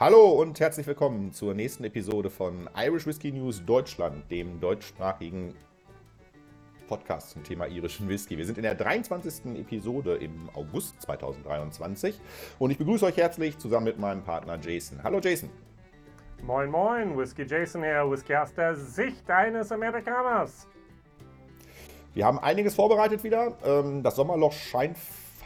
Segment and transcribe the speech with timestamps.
[0.00, 5.54] Hallo und herzlich willkommen zur nächsten Episode von Irish Whiskey News Deutschland, dem deutschsprachigen
[6.88, 8.38] Podcast zum Thema irischen Whisky.
[8.38, 9.56] Wir sind in der 23.
[9.56, 12.18] Episode im August 2023
[12.58, 15.02] und ich begrüße euch herzlich zusammen mit meinem Partner Jason.
[15.02, 15.50] Hallo Jason.
[16.44, 20.66] Moin Moin, Whisky Jason hier, Whisky aus der Sicht eines Amerikaners.
[22.14, 23.54] Wir haben einiges vorbereitet wieder.
[23.62, 24.96] Ähm, das Sommerloch scheint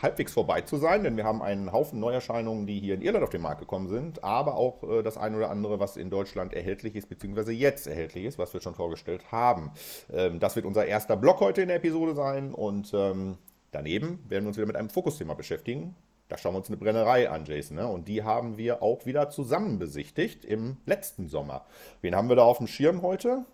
[0.05, 3.31] halbwegs vorbei zu sein, denn wir haben einen Haufen Neuerscheinungen, die hier in Irland auf
[3.31, 6.95] den Markt gekommen sind, aber auch äh, das eine oder andere, was in Deutschland erhältlich
[6.95, 9.73] ist, beziehungsweise jetzt erhältlich ist, was wir schon vorgestellt haben.
[10.13, 13.39] Ähm, das wird unser erster Block heute in der Episode sein und ähm,
[13.73, 15.97] daneben werden wir uns wieder mit einem Fokusthema beschäftigen.
[16.29, 17.77] Da schauen wir uns eine Brennerei an, Jason.
[17.77, 17.87] Ne?
[17.87, 21.67] Und die haben wir auch wieder zusammen besichtigt im letzten Sommer.
[22.01, 23.45] Wen haben wir da auf dem Schirm heute?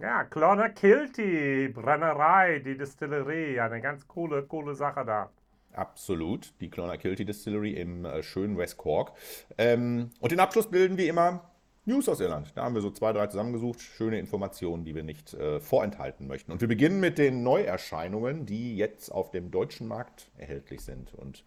[0.00, 3.60] Ja, Clonakilty, Brennerei, die Distillerie.
[3.60, 5.30] Eine ganz coole, coole Sache da.
[5.72, 9.12] Absolut, die Clonakilty Distillery im äh, schönen West Cork.
[9.58, 11.52] Ähm, und den Abschluss bilden wie immer
[11.84, 12.52] News aus Irland.
[12.54, 13.80] Da haben wir so zwei, drei zusammengesucht.
[13.80, 16.52] Schöne Informationen, die wir nicht äh, vorenthalten möchten.
[16.52, 21.12] Und wir beginnen mit den Neuerscheinungen, die jetzt auf dem deutschen Markt erhältlich sind.
[21.12, 21.44] Und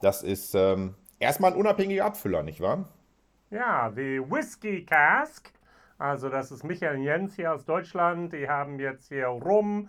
[0.00, 2.88] das ist ähm, erstmal ein unabhängiger Abfüller, nicht wahr?
[3.50, 5.52] Ja, die Whiskey Cask.
[5.96, 8.32] Also das ist Michael Jens hier aus Deutschland.
[8.32, 9.88] Die haben jetzt hier Rum,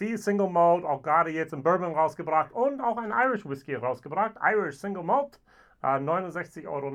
[0.00, 4.36] viel Single Malt, auch gerade jetzt in Bourbon rausgebracht und auch ein Irish Whisky rausgebracht.
[4.42, 5.38] Irish Single Malt,
[5.82, 6.90] äh, 69,90 Euro.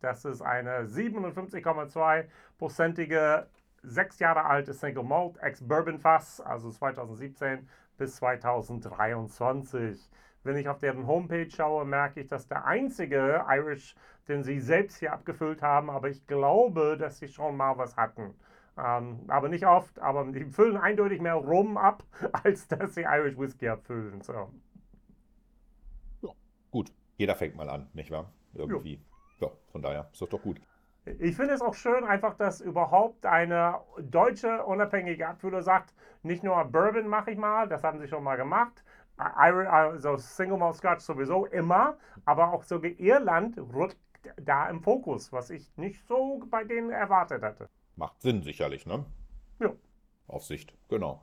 [0.00, 3.48] Das ist eine 57,2-prozentige,
[3.82, 10.08] sechs Jahre alte Single Malt ex-Bourbon Fass, also 2017 bis 2023.
[10.44, 13.96] Wenn ich auf deren Homepage schaue, merke ich, dass der einzige Irish,
[14.28, 18.36] den sie selbst hier abgefüllt haben, aber ich glaube, dass sie schon mal was hatten.
[18.82, 22.02] Ähm, aber nicht oft, aber die füllen eindeutig mehr Rum ab,
[22.44, 24.22] als dass sie Irish Whiskey abfüllen.
[24.22, 24.50] So.
[26.22, 26.30] Ja,
[26.70, 26.92] gut.
[27.16, 28.32] Jeder fängt mal an, nicht wahr?
[28.54, 29.00] Irgendwie.
[29.38, 30.60] Ja, ja von daher ist das doch gut.
[31.18, 36.62] Ich finde es auch schön, einfach, dass überhaupt eine deutsche unabhängige Abfüller sagt, nicht nur
[36.64, 38.84] Bourbon mache ich mal, das haben sie schon mal gemacht,
[39.16, 43.98] also Single Malt Scotch sowieso immer, aber auch sogar Irland rückt
[44.40, 47.68] da im Fokus, was ich nicht so bei denen erwartet hatte.
[48.00, 49.04] Macht Sinn sicherlich, ne?
[49.60, 49.74] Ja.
[50.26, 51.22] Auf Sicht, genau.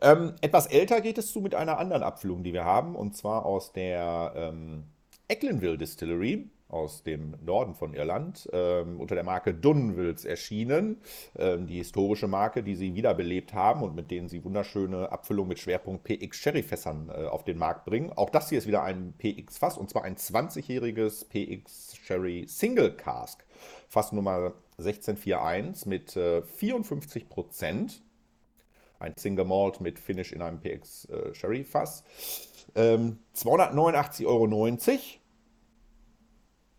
[0.00, 3.44] Ähm, etwas älter geht es zu mit einer anderen Abfüllung, die wir haben, und zwar
[3.44, 4.84] aus der ähm,
[5.28, 11.02] Ecklenville Distillery aus dem Norden von Irland, ähm, unter der Marke Dunwills erschienen.
[11.38, 15.58] Ähm, die historische Marke, die sie wiederbelebt haben und mit denen sie wunderschöne Abfüllungen mit
[15.58, 18.10] Schwerpunkt PX Sherry-Fässern äh, auf den Markt bringen.
[18.14, 23.44] Auch das hier ist wieder ein PX-Fass und zwar ein 20-jähriges PX Sherry Single Cask.
[23.88, 28.02] Fass Nummer 1641 mit äh, 54 Prozent.
[28.98, 32.04] Ein Single Malt mit Finish in einem PX äh, Sherry Fass.
[32.74, 34.46] Ähm, 289,90 Euro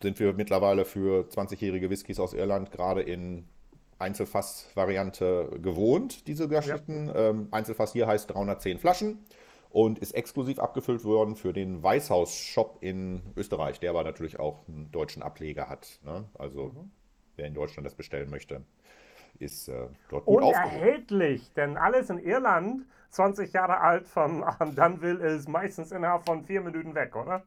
[0.02, 3.48] sind wir mittlerweile für 20-jährige Whiskys aus Irland gerade in
[3.98, 7.08] Einzelfass-Variante gewohnt, diese Geschichten.
[7.08, 7.30] Ja.
[7.30, 9.24] Ähm, Einzelfass hier heißt 310 Flaschen
[9.70, 14.90] und ist exklusiv abgefüllt worden für den Weißhaus-Shop in Österreich, der aber natürlich auch einen
[14.92, 15.98] deutschen Ableger hat.
[16.04, 16.24] Ne?
[16.34, 16.90] Also mhm.
[17.38, 18.62] Wer in Deutschland das bestellen möchte,
[19.38, 24.44] ist äh, dort gut Und erhältlich, denn alles in Irland, 20 Jahre alt von
[24.76, 27.44] Dunville, ist meistens innerhalb von vier Minuten weg, oder?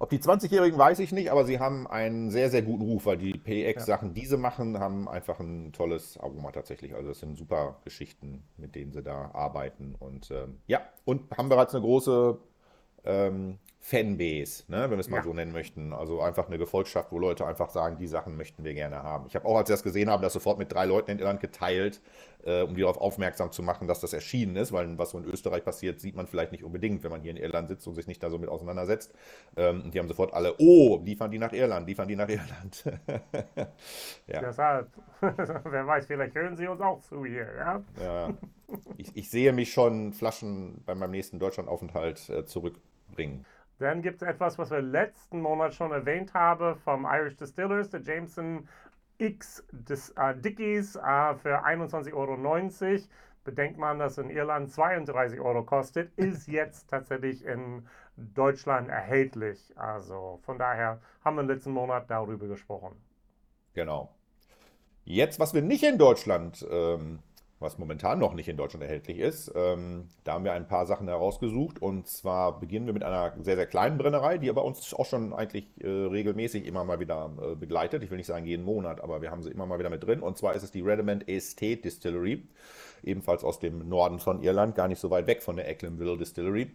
[0.00, 3.18] Ob die 20-Jährigen weiß ich nicht, aber sie haben einen sehr, sehr guten Ruf, weil
[3.18, 6.94] die PX-Sachen, die sie machen, haben einfach ein tolles Aroma tatsächlich.
[6.94, 9.94] Also das sind super Geschichten, mit denen sie da arbeiten.
[9.98, 12.38] Und ähm, ja, und haben bereits eine große
[13.04, 15.22] ähm, Fanbase, ne, wenn wir es mal ja.
[15.22, 15.94] so nennen möchten.
[15.94, 19.24] Also einfach eine Gefolgschaft, wo Leute einfach sagen, die Sachen möchten wir gerne haben.
[19.26, 21.40] Ich habe auch, als ich das gesehen habe, das sofort mit drei Leuten in Irland
[21.40, 22.02] geteilt,
[22.44, 25.24] äh, um die darauf aufmerksam zu machen, dass das erschienen ist, weil was so in
[25.24, 28.06] Österreich passiert, sieht man vielleicht nicht unbedingt, wenn man hier in Irland sitzt und sich
[28.06, 29.14] nicht da so mit auseinandersetzt.
[29.56, 32.84] Ähm, und die haben sofort alle, oh, liefern die nach Irland, liefern die nach Irland.
[34.26, 34.40] ja.
[34.40, 34.88] Deshalb,
[35.20, 37.82] wer weiß, vielleicht hören sie uns auch zu hier, ja?
[37.98, 38.34] ja.
[38.98, 43.46] Ich, ich sehe mich schon Flaschen bei meinem nächsten Deutschlandaufenthalt äh, zurückbringen.
[43.80, 48.02] Dann gibt es etwas, was wir letzten Monat schon erwähnt haben vom Irish Distillers, der
[48.02, 48.68] Jameson
[49.16, 52.36] X des, äh, Dickies äh, für 21,90 Euro.
[53.42, 57.86] Bedenkt man, dass in Irland 32 Euro kostet, ist jetzt tatsächlich in
[58.18, 59.72] Deutschland erhältlich.
[59.76, 62.94] Also von daher haben wir letzten Monat darüber gesprochen.
[63.72, 64.14] Genau.
[65.04, 67.20] Jetzt, was wir nicht in Deutschland ähm,
[67.60, 69.52] was momentan noch nicht in Deutschland erhältlich ist.
[69.54, 73.56] Ähm, da haben wir ein paar Sachen herausgesucht und zwar beginnen wir mit einer sehr,
[73.56, 77.54] sehr kleinen Brennerei, die aber uns auch schon eigentlich äh, regelmäßig immer mal wieder äh,
[77.54, 78.02] begleitet.
[78.02, 80.20] Ich will nicht sagen jeden Monat, aber wir haben sie immer mal wieder mit drin
[80.20, 82.42] und zwar ist es die Redimant Estate Distillery,
[83.04, 86.72] ebenfalls aus dem Norden von Irland, gar nicht so weit weg von der Ecklenville Distillery.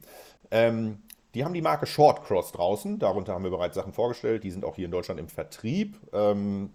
[0.52, 1.00] Ähm,
[1.34, 2.98] Die haben die Marke Shortcross draußen.
[2.98, 4.46] Darunter haben wir bereits Sachen vorgestellt.
[4.46, 5.98] Die sind auch hier in Deutschland im Vertrieb.
[6.14, 6.70] Ähm,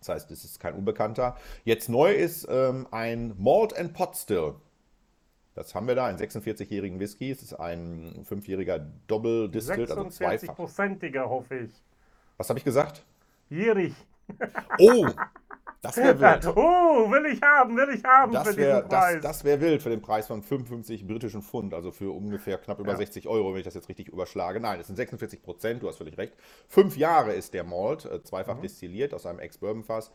[0.00, 1.36] das heißt, es ist kein Unbekannter.
[1.64, 4.54] Jetzt neu ist ähm, ein Malt and Pot Still.
[5.54, 7.30] Das haben wir da, einen 46-jährigen Whisky.
[7.30, 10.56] Es ist ein fünfjähriger Double Distilled, also zweifach.
[10.56, 11.70] 46-prozentiger, hoffe ich.
[12.38, 13.04] Was habe ich gesagt?
[13.50, 13.94] Jährig.
[14.78, 15.06] Oh,
[15.82, 16.46] das wäre wild.
[16.56, 20.02] Oh, will ich haben, will ich haben das wär, Das, das wäre wild für den
[20.02, 22.96] Preis von 55 britischen Pfund, also für ungefähr knapp über ja.
[22.98, 24.60] 60 Euro, wenn ich das jetzt richtig überschlage.
[24.60, 26.34] Nein, es sind 46 Prozent, du hast völlig recht.
[26.68, 28.62] Fünf Jahre ist der Malt, äh, zweifach mhm.
[28.62, 30.10] destilliert aus einem Ex-Bourbon-Fass.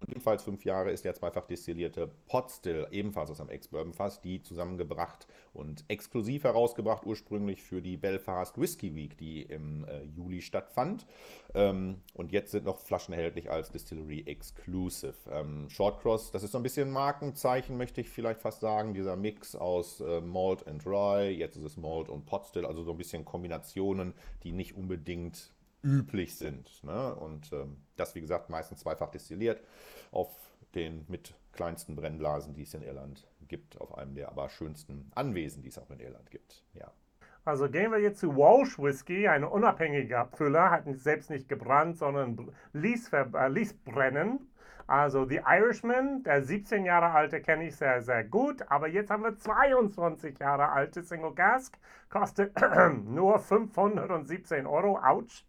[0.00, 5.26] Und ebenfalls fünf Jahre ist der zweifach destillierte Potstill, ebenfalls aus einem Ex-Bourbon-Fass, die zusammengebracht
[5.52, 11.06] und exklusiv herausgebracht, ursprünglich für die Belfast Whisky Week, die im äh, Juli stattfand.
[11.54, 15.14] Ähm, und jetzt sind noch Flaschen erhältlich als Distillery Exclusive.
[15.30, 18.94] Ähm, Shortcross, das ist so ein bisschen Markenzeichen, möchte ich vielleicht fast sagen.
[18.94, 22.92] Dieser Mix aus äh, Malt and Rye, jetzt ist es Malt und Potstill, also so
[22.92, 24.14] ein bisschen Kombinationen,
[24.44, 26.82] die nicht unbedingt üblich sind.
[26.84, 27.14] Ne?
[27.14, 29.62] Und ähm, das, wie gesagt, meistens zweifach destilliert
[30.10, 30.34] auf
[30.74, 35.62] den mit kleinsten Brennblasen, die es in Irland gibt, auf einem der aber schönsten Anwesen,
[35.62, 36.64] die es auch in Irland gibt.
[36.74, 36.92] Ja.
[37.44, 42.52] Also gehen wir jetzt zu Walsh Whisky, ein unabhängiger Abfüller, hat selbst nicht gebrannt, sondern
[42.74, 44.50] ließ, äh, ließ brennen.
[44.86, 48.62] Also The Irishman, der 17 Jahre alte, kenne ich sehr, sehr gut.
[48.70, 51.78] Aber jetzt haben wir 22 Jahre alte Single Cask,
[52.08, 52.52] kostet
[53.04, 54.98] nur 517 Euro.
[54.98, 55.44] Ouch.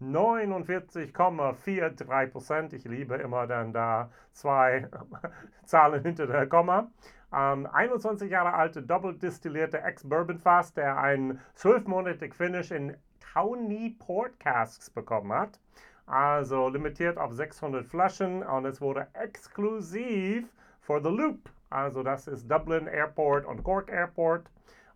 [0.00, 2.72] 49,43 Prozent.
[2.72, 4.88] Ich liebe immer dann da zwei
[5.64, 6.90] Zahlen hinter der Komma.
[7.32, 14.88] Ähm, 21 Jahre alte doppeldestillierte Ex-Bourbon Fass, der ein 12-monatig Finish in Tawny Port Casks
[14.88, 15.60] bekommen hat.
[16.06, 20.48] Also limitiert auf 600 Flaschen und es wurde exklusiv
[20.80, 21.50] for the Loop.
[21.68, 24.50] Also das ist Dublin Airport und Cork Airport.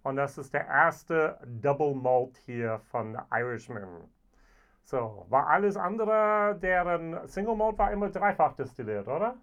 [0.04, 4.08] Und das ist der erste Double Malt hier von Irishman.
[4.92, 9.38] So, war alles andere, deren Single Mode war immer dreifach destilliert, oder?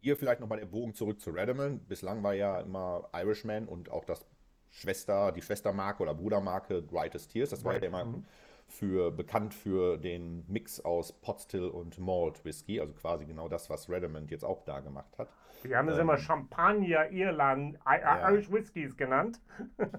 [0.00, 1.80] Hier vielleicht nochmal der Bogen zurück zu Redman.
[1.80, 4.26] Bislang war ja immer Irishman und auch das
[4.70, 7.50] Schwester, die Schwestermarke oder Brudermarke Brightest Tears.
[7.50, 8.24] Das war ja immer mhm.
[8.68, 13.90] für, bekannt für den Mix aus Potstill und Malt Whisky, also quasi genau das, was
[13.90, 15.28] Redmond jetzt auch da gemacht hat.
[15.62, 18.52] Wir haben es ähm, immer Champagner, Irland, Irish ja.
[18.54, 19.42] Whiskys genannt.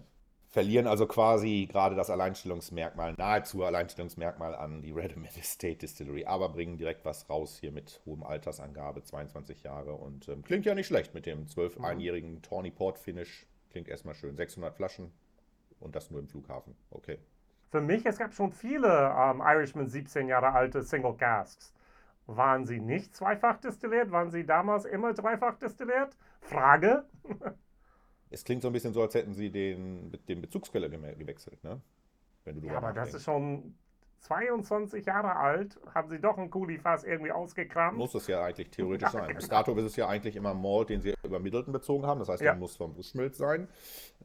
[0.51, 6.77] verlieren also quasi gerade das Alleinstellungsmerkmal, nahezu Alleinstellungsmerkmal an die Redmond Estate Distillery, aber bringen
[6.77, 11.13] direkt was raus hier mit hohem Altersangabe, 22 Jahre und ähm, klingt ja nicht schlecht
[11.13, 12.42] mit dem 12-einjährigen mhm.
[12.42, 13.48] Tawny Port Finish.
[13.71, 14.36] Klingt erstmal schön.
[14.36, 15.13] 600 Flaschen
[15.80, 16.75] und das nur im Flughafen.
[16.89, 17.18] Okay.
[17.69, 21.74] Für mich, es gab schon viele ähm, Irishman 17 Jahre alte Single Casks.
[22.27, 24.12] Waren sie nicht zweifach destilliert?
[24.12, 26.18] Waren sie damals immer dreifach destilliert?
[26.42, 27.06] Frage.
[28.31, 31.81] Es klingt so ein bisschen so, als hätten sie den, den Bezugskeller gewechselt, ne?
[32.43, 33.75] Wenn du ja, aber das ist schon
[34.21, 35.79] 22 Jahre alt.
[35.93, 37.97] Haben sie doch ein Kulifass irgendwie ausgekramt?
[37.97, 39.27] Muss es ja eigentlich theoretisch ja, sein.
[39.27, 39.39] Genau.
[39.39, 42.19] Bis dato ist es ja eigentlich immer Malt, den sie über Middleton bezogen haben.
[42.19, 42.51] Das heißt, ja.
[42.51, 43.67] der muss vom Bushmilch sein.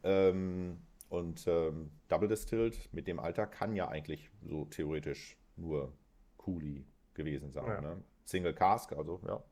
[0.03, 5.93] Ähm, und ähm, Double Distilled mit dem Alter kann ja eigentlich so theoretisch nur
[6.37, 7.67] Kuli gewesen sein.
[7.67, 7.81] Ja.
[7.81, 8.03] Ne?
[8.25, 9.43] Single Cask, also ja,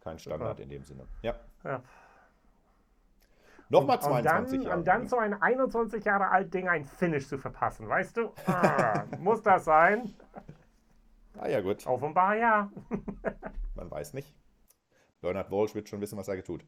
[0.00, 1.06] kein Standard in dem Sinne.
[1.22, 1.34] Ja.
[1.64, 1.82] ja.
[3.68, 4.78] Nochmal 22 und dann, Jahre.
[4.78, 8.32] Und dann so ein 21 Jahre alt Ding ein Finish zu verpassen, weißt du?
[8.46, 10.14] Ah, muss das sein?
[11.38, 11.86] Ah ja, gut.
[11.86, 12.70] Offenbar ja.
[13.74, 14.32] Man weiß nicht.
[15.26, 16.64] Bernard Walsh wird schon wissen, was er tut.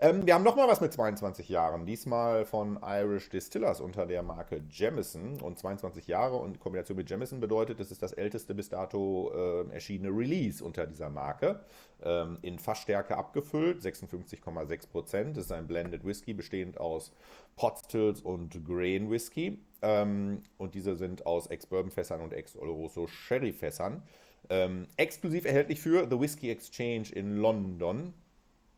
[0.00, 1.84] Ähm, wir haben nochmal was mit 22 Jahren.
[1.84, 5.38] Diesmal von Irish Distillers unter der Marke Jamison.
[5.42, 9.30] Und 22 Jahre und in Kombination mit Jamison bedeutet, es ist das älteste bis dato
[9.34, 11.60] äh, erschienene Release unter dieser Marke.
[12.02, 15.36] Ähm, in Fassstärke abgefüllt, 56,6 Prozent.
[15.36, 17.12] Das ist ein Blended Whisky, bestehend aus
[17.56, 19.58] Potstills und Grain Whisky.
[19.82, 24.02] Ähm, und diese sind aus Ex-Bourbon-Fässern und Ex-Oloroso-Sherry-Fässern.
[24.50, 28.14] Ähm, exklusiv erhältlich für The Whisky Exchange in London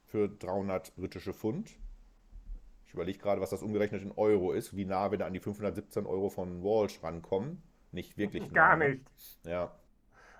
[0.06, 1.76] für 300 britische Pfund.
[2.86, 5.38] Ich überlege gerade, was das umgerechnet in Euro ist, wie nah wir da an die
[5.38, 7.62] 517 Euro von Walsh rankommen.
[7.92, 8.52] Nicht wirklich nah.
[8.52, 9.04] Gar nicht.
[9.44, 9.72] Ja.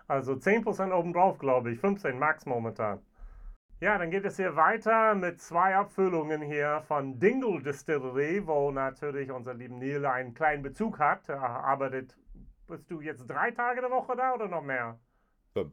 [0.08, 1.78] Also 10% obendrauf, glaube ich.
[1.78, 3.00] 15 Max momentan.
[3.80, 9.30] Ja, dann geht es hier weiter mit zwei Abfüllungen hier von Dingle Distillery, wo natürlich
[9.30, 11.28] unser lieben Neil einen kleinen Bezug hat.
[11.28, 12.16] Er arbeitet,
[12.66, 14.98] bist du jetzt drei Tage der Woche da oder noch mehr?
[15.52, 15.72] Fünf.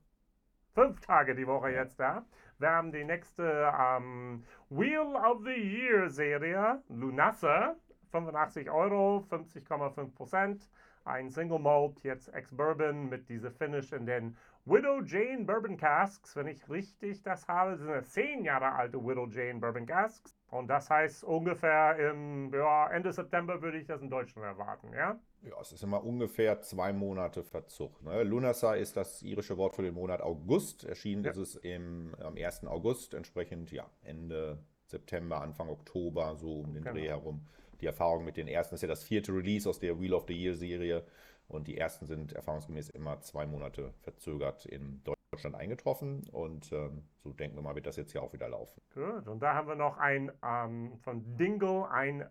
[0.74, 2.26] Fünf Tage die Woche jetzt da.
[2.60, 7.76] Wir haben die nächste ähm, Wheel of the Year Serie, Lunasa,
[8.12, 10.70] 85 Euro, 50,5 Prozent.
[11.06, 16.36] ein Single Malt, jetzt Ex-Bourbon mit dieser Finish in den Widow Jane Bourbon Casks.
[16.36, 20.37] Wenn ich richtig das habe, sind es 10 Jahre alte Widow Jane Bourbon Casks.
[20.50, 25.20] Und das heißt ungefähr im ja, Ende September würde ich das in Deutschland erwarten, ja?
[25.44, 28.02] Ja, es ist immer ungefähr zwei Monate Verzug.
[28.02, 28.24] Ne?
[28.24, 30.84] Lunasa ist das irische Wort für den Monat August.
[30.84, 31.32] Erschienen ja.
[31.32, 32.66] ist es im, am 1.
[32.66, 36.96] August, entsprechend ja, Ende September, Anfang Oktober, so um den genau.
[36.96, 37.46] Dreh herum.
[37.82, 40.34] Die Erfahrung mit den ersten ist ja das vierte Release aus der Wheel of the
[40.34, 41.04] Year Serie.
[41.48, 46.28] Und die ersten sind erfahrungsgemäß immer zwei Monate verzögert in Deutschland eingetroffen.
[46.32, 48.82] Und ähm, so denken wir mal, wird das jetzt hier auch wieder laufen.
[48.94, 52.28] Gut, und da haben wir noch ein ähm, von Dingle, ein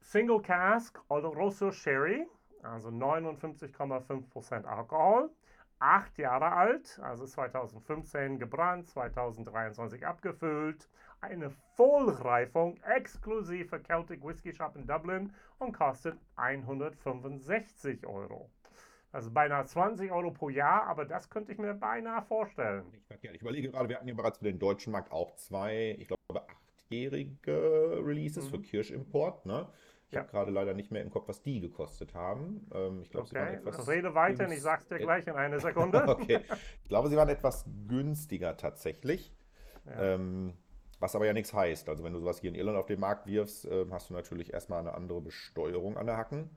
[0.00, 2.26] Single Cask Oloroso Sherry,
[2.62, 5.30] also 59,5% Alkohol.
[5.82, 10.88] Acht Jahre alt, also 2015 gebrannt, 2023 abgefüllt.
[11.20, 18.48] Eine Vollreifung exklusiv für Celtic Whisky Shop in Dublin und kostet 165 Euro.
[19.10, 22.84] Also beinahe 20 Euro pro Jahr, aber das könnte ich mir beinahe vorstellen.
[23.20, 26.48] Ich überlege gerade, wir hatten ja bereits für den deutschen Markt auch zwei, ich glaube,
[26.48, 28.50] achtjährige Releases mhm.
[28.50, 29.46] für Kirschimport.
[29.46, 29.66] Ne?
[30.12, 30.24] Ich ja.
[30.24, 32.66] habe gerade leider nicht mehr im Kopf, was die gekostet haben.
[32.74, 33.34] Ähm, ich glaube, okay.
[33.34, 33.88] sie waren etwas.
[33.88, 36.06] Rede weiter, ich sag's dir gleich in einer Sekunde.
[36.06, 36.40] okay.
[36.82, 39.34] Ich glaube, sie waren etwas günstiger tatsächlich.
[39.86, 40.14] Ja.
[40.14, 40.52] Ähm,
[41.00, 41.88] was aber ja nichts heißt.
[41.88, 44.52] Also, wenn du sowas hier in Irland auf den Markt wirfst, äh, hast du natürlich
[44.52, 46.50] erstmal eine andere Besteuerung an der Hacken.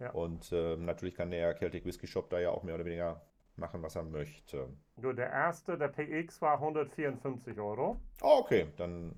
[0.00, 0.10] Ja.
[0.10, 3.22] Und äh, natürlich kann der Celtic Whisky Shop da ja auch mehr oder weniger
[3.54, 4.68] machen, was er möchte.
[5.00, 8.00] Gut, der erste, der PX, war 154 Euro.
[8.20, 9.14] Oh, okay, dann.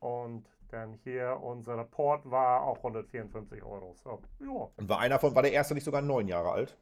[0.00, 3.94] Und denn hier unser Port war auch 154 Euro.
[3.94, 4.68] So, ja.
[4.76, 6.76] Und war einer von, war der erste nicht sogar neun Jahre alt?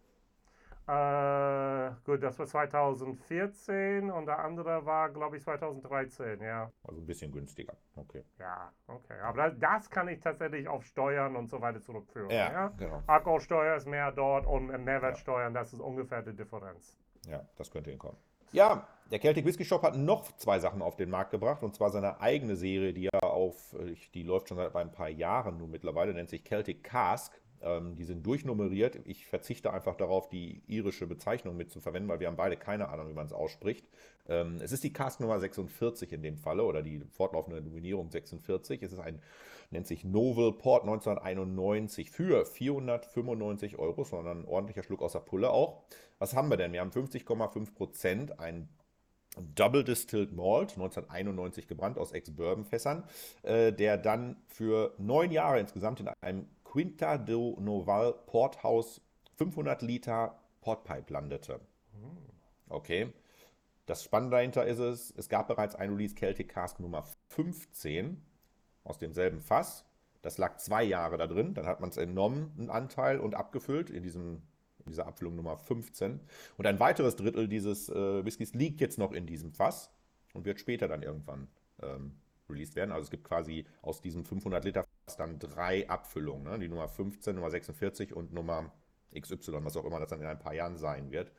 [0.88, 6.71] Äh, gut, das war 2014 und der andere war, glaube ich, 2013, ja.
[6.85, 8.23] Also ein bisschen günstiger, okay.
[8.38, 9.19] Ja, okay.
[9.21, 12.31] Aber das, das kann ich tatsächlich auf Steuern und so weiter zurückführen.
[12.31, 12.69] Ja, ja?
[12.78, 13.02] genau.
[13.09, 15.61] Alkoholsteuer ist mehr dort und Mehrwertsteuern, ja.
[15.61, 16.97] das ist ungefähr die Differenz.
[17.26, 18.19] Ja, das könnte hinkommen.
[18.53, 21.91] Ja, der Celtic Whisky Shop hat noch zwei Sachen auf den Markt gebracht und zwar
[21.91, 25.71] seine eigene Serie, die ja auf, äh, die läuft schon seit ein paar Jahren nun
[25.71, 27.33] mittlerweile, nennt sich Celtic Cask.
[27.62, 28.99] Ähm, die sind durchnummeriert.
[29.05, 33.15] Ich verzichte einfach darauf, die irische Bezeichnung mitzuverwenden, weil wir haben beide keine Ahnung, wie
[33.15, 33.87] man es ausspricht.
[34.29, 38.83] Ähm, es ist die Cask Nummer 46 in dem Falle oder die fortlaufende Nominierung 46.
[38.83, 39.21] Es ist ein,
[39.71, 45.51] nennt sich Novel Port 1991 für 495 Euro, sondern ein ordentlicher Schluck aus der Pulle
[45.51, 45.83] auch.
[46.19, 46.73] Was haben wir denn?
[46.73, 48.69] Wir haben 50,5 Prozent, ein
[49.55, 53.05] Double Distilled Malt, 1991 gebrannt aus Ex-Bourbon-Fässern,
[53.43, 59.03] äh, der dann für neun Jahre insgesamt in einem Quinta do Noval Porthaus
[59.37, 61.61] 500 Liter Portpipe landete.
[62.69, 63.13] Okay.
[63.87, 68.21] Das Spannende dahinter ist es, es gab bereits ein Release Celtic Cask Nummer 15
[68.87, 69.85] aus demselben Fass.
[70.23, 71.55] Das lag zwei Jahre da drin.
[71.55, 74.43] Dann hat man es entnommen, einen Anteil, und abgefüllt in, diesem,
[74.81, 76.21] in dieser Abfüllung Nummer 15.
[76.57, 79.90] Und ein weiteres Drittel dieses äh, Whiskys liegt jetzt noch in diesem Fass
[80.35, 81.49] und wird später dann irgendwann
[81.83, 82.16] ähm,
[82.49, 82.93] released werden.
[82.93, 84.85] Also es gibt quasi aus diesem 500 Liter
[85.19, 86.59] dann drei Abfüllungen, ne?
[86.59, 88.73] die Nummer 15, Nummer 46 und Nummer
[89.19, 91.33] XY, was auch immer das dann in ein paar Jahren sein wird.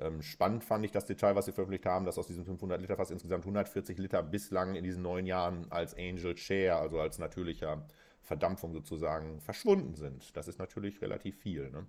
[0.00, 2.96] Ähm, spannend fand ich das Detail, was sie veröffentlicht haben, dass aus diesem 500 Liter
[2.96, 7.86] Fass insgesamt 140 Liter bislang in diesen neun Jahren als Angel Share, also als natürlicher
[8.22, 10.36] Verdampfung sozusagen, verschwunden sind.
[10.36, 11.70] Das ist natürlich relativ viel.
[11.70, 11.86] Ne?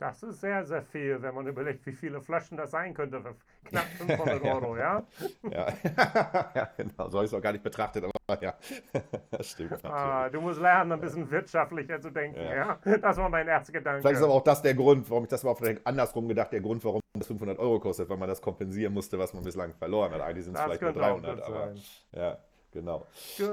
[0.00, 3.36] Das ist sehr, sehr viel, wenn man überlegt, wie viele Flaschen das sein könnte für
[3.66, 5.04] knapp 500 Euro, ja?
[5.50, 5.66] Ja,
[6.54, 7.10] ja genau.
[7.10, 8.54] So habe ich es auch gar nicht betrachtet, aber ja,
[9.30, 9.84] das stimmt.
[9.84, 12.78] Ah, du musst lernen, ein bisschen wirtschaftlicher zu denken, ja?
[12.82, 12.96] ja?
[12.96, 14.00] Das war mein erster Gedanke.
[14.00, 16.62] Vielleicht ist aber auch das der Grund, warum ich das mal vielleicht andersrum gedacht, der
[16.62, 20.12] Grund, warum das 500 Euro kostet, weil man das kompensieren musste, was man bislang verloren
[20.12, 20.22] hat.
[20.22, 21.74] Eigentlich sind es vielleicht nur 300, aber
[22.12, 22.38] ja,
[22.72, 23.06] genau.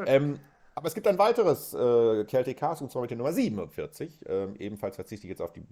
[0.06, 0.40] Ähm,
[0.78, 4.20] aber es gibt ein weiteres äh, Celtic Cast, und zwar mit der Nummer 47.
[4.28, 5.64] Ähm, ebenfalls verzichte ich jetzt auf die,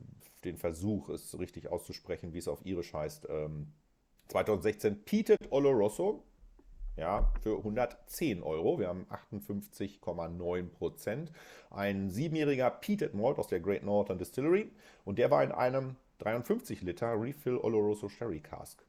[0.44, 3.28] den Versuch, es richtig auszusprechen, wie es auf Irisch heißt.
[3.30, 3.68] Ähm,
[4.30, 6.24] 2016 Peated Oloroso.
[6.98, 8.80] Ja, für 110 Euro.
[8.80, 11.32] Wir haben 58,9 Prozent.
[11.70, 14.72] Ein siebenjähriger Peated Malt aus der Great Northern Distillery.
[15.04, 18.84] Und der war in einem 53 Liter Refill Oloroso Sherry Cask.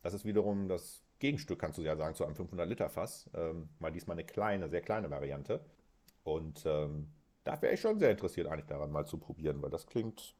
[0.00, 3.30] Das ist wiederum das Gegenstück, kannst du ja sagen, zu einem 500-Liter-Fass.
[3.34, 5.64] Ähm, mal diesmal eine kleine, sehr kleine Variante.
[6.24, 7.12] Und ähm,
[7.44, 10.34] da wäre ich schon sehr interessiert, eigentlich daran mal zu probieren, weil das klingt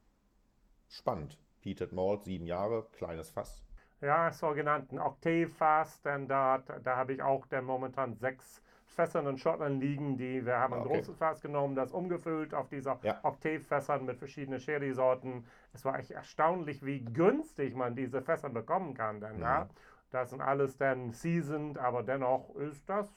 [0.89, 1.37] spannend.
[1.61, 3.63] Peated Malt, sieben Jahre, kleines Fass.
[4.01, 9.79] Ja, sogenannten Octave-Fass, denn da, da habe ich auch der momentan sechs Fässern in Schottland
[9.79, 10.97] liegen, die wir haben ein okay.
[10.97, 13.19] großes Fass genommen, das umgefüllt auf dieser ja.
[13.23, 15.45] Octave-Fässern mit verschiedenen Sherry-Sorten.
[15.73, 19.65] Es war echt erstaunlich, wie günstig man diese Fässer bekommen kann, denn ja.
[19.65, 19.69] da
[20.11, 23.09] das sind alles dann seasoned, aber dennoch ist das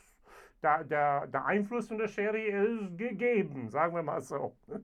[0.63, 4.57] der, der, der Einfluss von der Sherry ist gegeben, sagen wir mal so.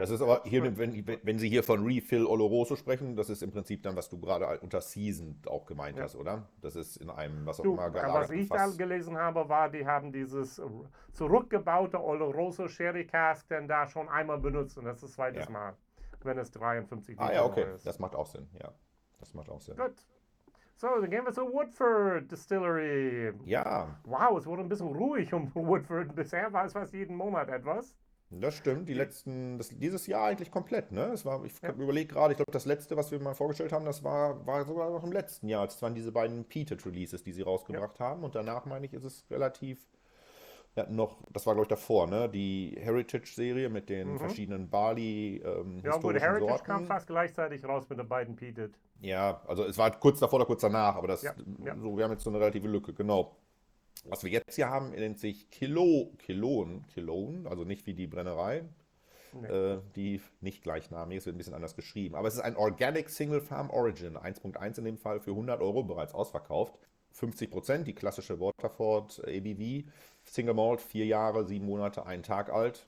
[0.00, 3.50] Das ist aber hier, wenn, wenn Sie hier von Refill Oloroso sprechen, das ist im
[3.52, 6.04] Prinzip dann, was du gerade unter Season auch gemeint Ja.
[6.04, 6.48] hast, oder?
[6.62, 8.78] Das ist in einem, was auch Du, immer, äh, was gelagerten ich da Fass.
[8.78, 10.60] gelesen habe, war, die haben dieses
[11.12, 15.50] zurückgebaute Oloroso Sherry Cask denn da schon einmal benutzt und das ist das zweite Ja.
[15.50, 15.76] Mal,
[16.22, 17.86] wenn es 53 Ah Liter ja, okay, ist.
[17.86, 18.72] das macht auch Sinn, ja.
[19.20, 19.76] Das macht auch Sinn.
[19.76, 19.94] Gut.
[20.80, 23.32] So, dann gehen wir zur Woodford Distillery.
[23.44, 26.14] Ja, Wow, es wurde ein bisschen ruhig um Woodford.
[26.14, 27.96] Bisher war es fast jeden Monat etwas.
[28.30, 28.88] das stimmt.
[28.88, 31.06] Die letzten, das, dieses Jahr eigentlich komplett, ne?
[31.06, 34.04] Es war, ich überlege gerade, ich glaube, das letzte, was wir mal vorgestellt haben, das
[34.04, 35.66] war, war sogar noch im letzten Jahr.
[35.66, 38.22] Das waren diese beiden Peated Releases, die sie rausgebracht haben.
[38.22, 39.84] Und danach, meine ich, ist es relativ.
[40.76, 42.28] Hatten noch, das war, glaube ich, davor, ne?
[42.28, 45.82] Die Heritage-Serie mit den verschiedenen Barley, ähm, Mhm.
[45.84, 46.86] Ja, gut, Heritage kam Sorten.
[46.86, 48.78] fast gleichzeitig raus mit den beiden Peated.
[49.00, 51.76] Ja, also es war kurz davor oder kurz danach, aber das, Ja, ja.
[51.78, 53.36] so, wir haben jetzt so eine relative Lücke, genau.
[54.04, 58.64] Was wir jetzt hier haben, nennt sich Kilo, Kilon, Kilon, also nicht wie die Brennerei,
[59.42, 62.14] äh, die nicht gleichnamig ist, wird ein bisschen anders geschrieben.
[62.14, 65.82] Aber es ist ein Organic Single Farm Origin, 1.1 in dem Fall für 100 Euro
[65.82, 66.78] bereits ausverkauft.
[67.12, 69.84] 50 Prozent, die klassische Waterford ABV,
[70.24, 72.86] Single Malt, vier Jahre, sieben Monate, einen Tag alt.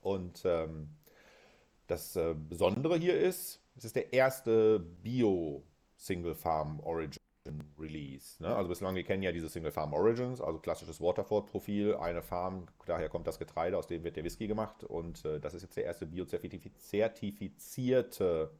[0.00, 0.90] Und ähm,
[1.86, 5.62] das äh, Besondere hier ist, es ist der erste Bio
[5.96, 7.20] Single Farm Origin
[7.78, 8.42] Release.
[8.42, 8.54] Ne?
[8.54, 13.08] Also bislang, wir kennen ja diese Single Farm Origins, also klassisches Waterford-Profil, eine Farm, daher
[13.08, 14.84] kommt das Getreide, aus dem wird der Whisky gemacht.
[14.84, 18.50] Und äh, das ist jetzt der erste bio-zertifizierte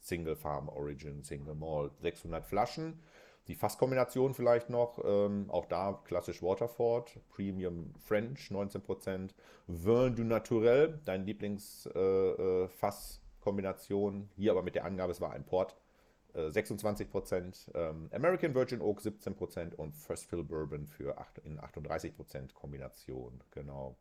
[0.00, 1.92] Single Farm Origin Single Malt.
[2.00, 3.00] 600 Flaschen.
[3.48, 9.30] Die Fasskombination vielleicht noch, ähm, auch da klassisch Waterford, Premium French 19%,
[9.68, 11.24] Vin du Naturel, dein
[13.46, 15.76] Lieblingsfasskombination, hier aber mit der Angabe, es war ein Port,
[16.34, 22.54] äh, 26%, ähm, American Virgin Oak 17% und First Fill Bourbon für 8, in 38%
[22.54, 23.96] Kombination, genau.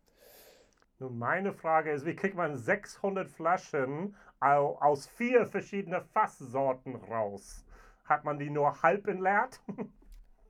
[1.00, 7.66] Nun, meine Frage ist, wie kriegt man 600 Flaschen au- aus vier verschiedenen Fasssorten raus?
[8.06, 9.62] Hat man die nur halb entleert?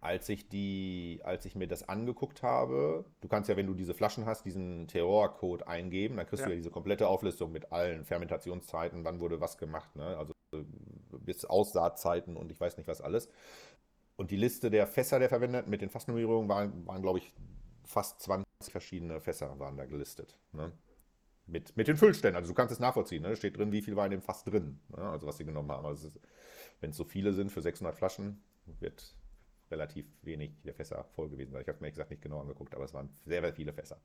[0.06, 3.96] Als ich die, als ich mir das angeguckt habe, du kannst ja, wenn du diese
[3.96, 6.52] Flaschen hast, diesen Terrorcode eingeben, dann kriegst du Ja.
[6.52, 10.16] ja diese komplette Auflistung mit allen Fermentationszeiten, wann wurde was gemacht, ne?
[10.16, 10.34] Also
[11.10, 13.30] bis Aussaatzeiten und ich weiß nicht was alles.
[14.16, 17.34] Und die Liste der Fässer, der verwendet mit den Fassnummerierungen waren, waren glaube ich,
[17.84, 20.38] fast 20 verschiedene Fässer waren da gelistet.
[20.54, 20.72] Ne?
[21.48, 22.36] Mit, mit den Füllständen.
[22.38, 23.24] Also du kannst es nachvollziehen.
[23.24, 23.36] Ne?
[23.36, 24.80] Steht drin, wie viel war in dem Fass drin.
[24.90, 24.98] Ne?
[25.10, 25.86] Also was sie genommen haben.
[25.86, 26.12] Also
[26.80, 28.42] wenn es so viele sind für 600 Flaschen,
[28.80, 29.16] wird
[29.76, 31.62] relativ wenig der Fässer voll gewesen sein.
[31.62, 34.00] Ich habe mir ehrlich gesagt nicht genau angeguckt, aber es waren sehr, sehr viele Fässer.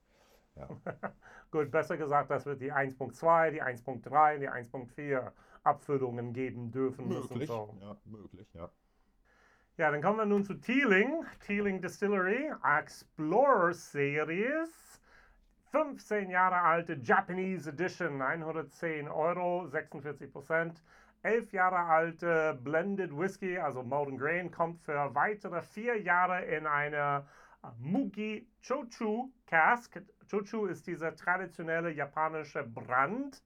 [0.57, 0.69] Ja.
[1.51, 7.35] Gut, besser gesagt, dass wir die 1.2, die 1.3, die 1.4 Abfüllungen geben dürfen müssen.
[7.35, 7.49] Möglich.
[7.49, 7.77] So.
[7.81, 8.71] Ja, möglich, ja.
[9.77, 11.25] Ja, dann kommen wir nun zu Teeling.
[11.47, 15.01] Teeling Distillery, Explorer Series.
[15.71, 20.83] 15 Jahre alte Japanese Edition, 110 Euro, 46 Prozent.
[21.23, 27.27] 11 Jahre alte Blended Whisky, also Molten Grain, kommt für weitere vier Jahre in eine
[27.79, 30.01] Mugi Chochu Cask.
[30.31, 33.43] Chochu ist dieser traditionelle japanische Brand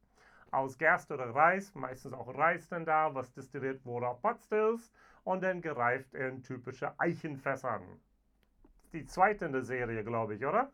[0.52, 4.92] aus Gerste oder Reis, meistens auch Reis dann da, was destilliert wurde auf Potstills
[5.24, 7.82] und dann gereift in typische Eichenfässern.
[8.92, 10.70] Die zweite in der Serie, glaube ich, oder?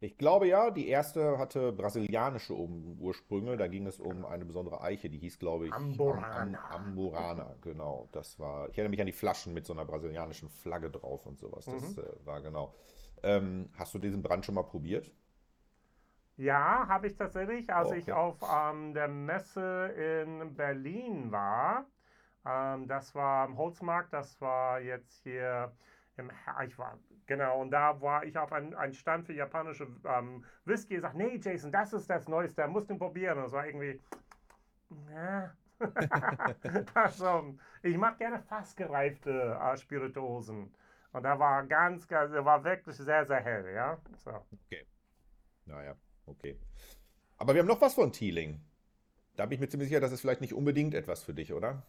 [0.00, 3.56] Ich glaube ja, die erste hatte brasilianische Ursprünge.
[3.56, 6.26] Da ging es um eine besondere Eiche, die hieß, glaube ich, Amburana.
[6.30, 8.08] Am, Am, Amburana, genau.
[8.12, 11.38] Das war, ich erinnere mich an die Flaschen mit so einer brasilianischen Flagge drauf und
[11.38, 11.68] sowas.
[11.68, 11.98] Das Mhm.
[11.98, 12.74] äh, war genau.
[13.24, 15.10] Ähm, hast du diesen Brand schon mal probiert?
[16.36, 18.12] Ja, habe ich tatsächlich, als Oh, ich okay.
[18.12, 21.86] auf ähm, der Messe in Berlin war.
[22.46, 25.72] Ähm, das war am Holzmarkt, das war jetzt hier
[26.18, 29.88] im, Her- ich war, genau, und da war ich auf einen, einen Stand für japanische
[30.04, 30.96] ähm, Whisky.
[30.96, 33.38] Ich sagte, nee, Jason, das ist das Neueste, musst du probieren.
[33.38, 34.00] Und es war irgendwie,
[35.12, 35.52] ja.
[36.94, 40.74] also, ich mache gerne fast gereifte äh, Spirituosen.
[41.12, 43.98] Und da war ganz, ganz, war wirklich sehr, sehr hell, ja.
[44.16, 44.46] So.
[44.52, 44.86] Okay.
[45.66, 46.58] Naja, okay.
[47.38, 48.60] Aber wir haben noch was von Teeling.
[49.36, 51.86] Da bin ich mir ziemlich sicher, das ist vielleicht nicht unbedingt etwas für dich, oder?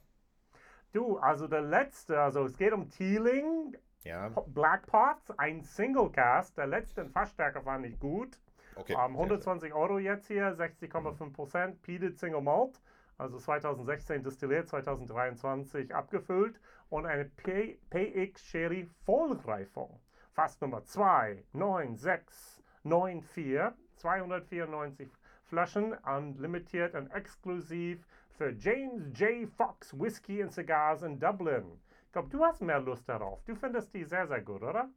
[0.93, 4.29] Du, also der letzte, also es geht um Teeling, Ja.
[4.47, 6.57] Black Pots, ein Single Cast.
[6.57, 8.39] Der letzte in Fassstärke war nicht gut.
[8.75, 8.93] Okay.
[8.93, 11.81] Ähm, sehr 120 Euro jetzt hier, 60,5 Prozent.
[11.81, 12.81] Peated Single Malt,
[13.17, 16.59] also 2016 destilliert, 2023 abgefüllt.
[16.89, 19.99] Und eine PX Sherry Vollreifung.
[20.31, 25.09] Fass Nummer 2, 9, 6, 9, 4, 294
[25.43, 28.05] Flaschen, unlimited und exklusiv
[28.37, 29.49] für James J.
[29.49, 31.81] Fox Whiskey and Cigars in Dublin.
[32.09, 33.43] Ich glaube, du hast mehr Lust darauf.
[33.45, 34.89] Du findest die sehr, sehr gut, oder?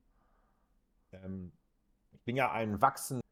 [1.12, 1.52] Ähm,
[2.10, 3.22] ich bin ja ein wachsender,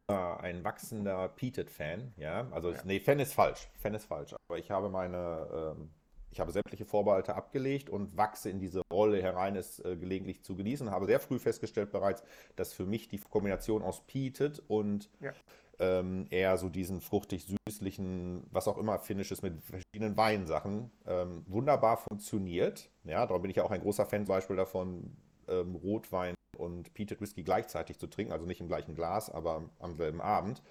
[0.41, 2.47] ein wachsender Peated-Fan, ja.
[2.51, 3.71] Also, ich, nee, Fan ist falsch.
[3.79, 4.35] Fan ist falsch.
[4.35, 5.91] Aber ich habe meine, ähm,
[6.33, 10.57] ich habe sämtliche Vorbehalte abgelegt und wachse in diese Rolle herein, es äh, gelegentlich zu
[10.57, 10.91] genießen.
[10.91, 12.23] Habe sehr früh festgestellt bereits,
[12.57, 15.33] dass für mich die Kombination aus Peated und Ja.
[15.79, 22.91] ähm, eher so diesen fruchtig-süßlichen, was auch immer Finishes mit verschiedenen Weinsachen ähm, wunderbar funktioniert.
[23.05, 25.17] Ja, darum bin ich ja auch ein großer Fan zum Beispiel davon,
[25.49, 29.97] ähm, Rotwein und Peated Whisky gleichzeitig zu trinken, also nicht im gleichen Glas, aber am
[29.97, 30.63] selben Abend.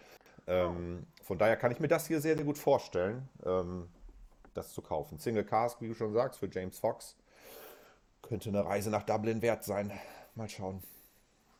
[0.48, 3.88] Ähm, von daher kann ich mir das hier sehr, sehr gut vorstellen, ähm,
[4.54, 5.20] das zu kaufen.
[5.20, 7.16] Single Cask, wie du schon sagst, für James Fox.
[8.22, 9.92] Könnte eine Reise nach Dublin wert sein.
[10.36, 10.84] Mal schauen.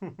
[0.00, 0.18] Gut,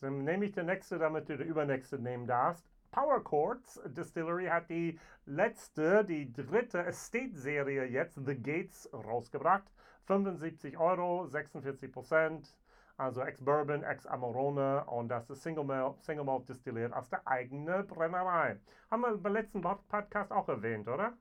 [0.00, 2.64] dann nehme ich den nächste, damit du den übernächste nehmen darfst.
[2.90, 9.70] Power Chords Distillery hat die letzte, die dritte Estate-Serie jetzt, The Gates, rausgebracht.
[10.06, 12.56] 75 Euro, 46 Prozent.
[12.98, 18.56] Also Ex-Bourbon, Ex-Amarone und das ist Single Malt, Single Malt destilliert aus der eigenen Brennerei.
[18.90, 21.12] Haben wir beim letzten Podcast auch erwähnt, oder?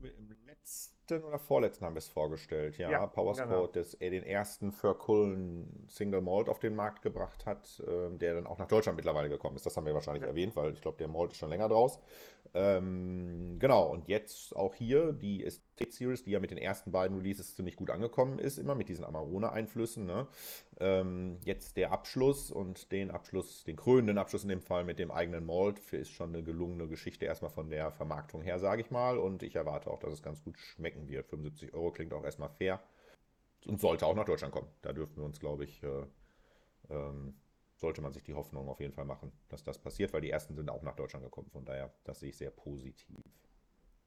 [0.00, 2.88] Wir im letzten oder vorletzten haben wir es vorgestellt, ja.
[2.90, 3.66] Ja, Power genau.
[3.66, 8.34] Dass er den ersten für Kullen Single Malt auf den Markt gebracht hat, ähm, der
[8.34, 9.66] dann auch nach Deutschland mittlerweile gekommen ist.
[9.66, 10.28] Das haben wir wahrscheinlich Ja.
[10.28, 11.98] erwähnt, weil ich glaube, der Malt ist schon länger draus.
[12.56, 17.16] Ähm, genau, und jetzt auch hier die Estate Series, die ja mit den ersten beiden
[17.16, 20.06] Releases ziemlich gut angekommen ist, immer mit diesen Amarone-Einflüssen.
[20.06, 20.28] Ne?
[20.78, 25.10] Ähm, jetzt der Abschluss und den Abschluss, den krönenden Abschluss in dem Fall mit dem
[25.10, 29.18] eigenen Malt, ist schon eine gelungene Geschichte erstmal von der Vermarktung her, sage ich mal.
[29.18, 31.26] Und ich erwarte auch, dass es ganz gut schmecken wird.
[31.26, 32.80] 75 Euro klingt auch erstmal fair
[33.66, 34.68] und sollte auch nach Deutschland kommen.
[34.82, 36.06] Da dürfen wir uns, glaube ich, äh,
[36.90, 37.34] ähm,
[37.84, 40.56] sollte man sich die Hoffnung auf jeden Fall machen, dass das passiert, weil die ersten
[40.56, 41.50] sind auch nach Deutschland gekommen.
[41.50, 43.22] Von daher, das sehe ich sehr positiv.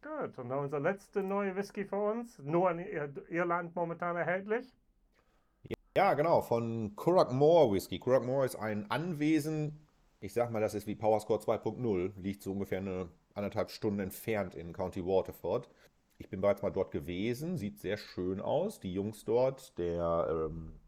[0.02, 2.40] Gut, und dann unser letzter neue Whisky für uns.
[2.40, 4.74] Nur in Ir Irland momentan erhältlich.
[5.96, 8.00] Ja, genau, von Curragmore Whisky.
[8.00, 9.80] Curragmore ist ein Anwesen,
[10.22, 14.56] ich sag mal, das ist wie Powerscore 2.0, liegt so ungefähr eine anderthalb Stunden entfernt
[14.56, 15.70] in County Waterford.
[16.18, 18.80] Ich bin bereits mal dort gewesen, sieht sehr schön aus.
[18.80, 20.80] Die Jungs dort, der, ähm,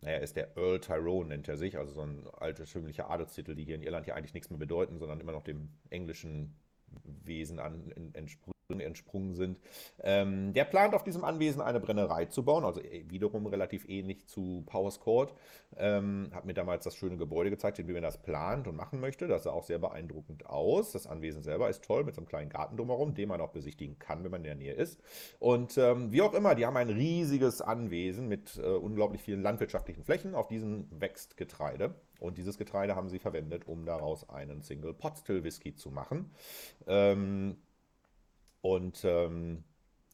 [0.00, 3.74] naja, ist der Earl Tyrone, nennt er sich, also so ein altertümlicher Adelstitel, die hier
[3.74, 6.56] in Irland ja eigentlich nichts mehr bedeuten, sondern immer noch dem englischen
[7.04, 9.58] Wesen an, entsprungen, entsprungen sind.
[10.02, 14.26] Ähm, der plant auf diesem Anwesen eine Brennerei zu bauen, also eh- wiederum relativ ähnlich
[14.26, 15.32] zu Powers Court.
[15.76, 19.26] Ähm, hat mir damals das schöne Gebäude gezeigt, wie man das plant und machen möchte.
[19.26, 20.92] Das sah auch sehr beeindruckend aus.
[20.92, 23.98] Das Anwesen selber ist toll mit so einem kleinen Garten drumherum, den man auch besichtigen
[23.98, 25.00] kann, wenn man in der Nähe ist.
[25.38, 30.04] Und ähm, wie auch immer, die haben ein riesiges Anwesen mit äh, unglaublich vielen landwirtschaftlichen
[30.04, 30.34] Flächen.
[30.34, 31.94] Auf diesen wächst Getreide.
[32.20, 36.32] Und dieses Getreide haben sie verwendet, um daraus einen Single Pot Still Whisky zu machen.
[36.86, 37.56] Ähm,
[38.60, 39.64] und ähm,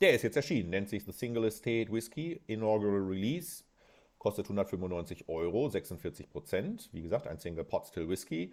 [0.00, 3.64] der ist jetzt erschienen, nennt sich The Single Estate Whisky Inaugural Release.
[4.18, 6.88] Kostet 195 Euro, 46 Prozent.
[6.92, 8.52] Wie gesagt, ein Single Pot Still Whisky.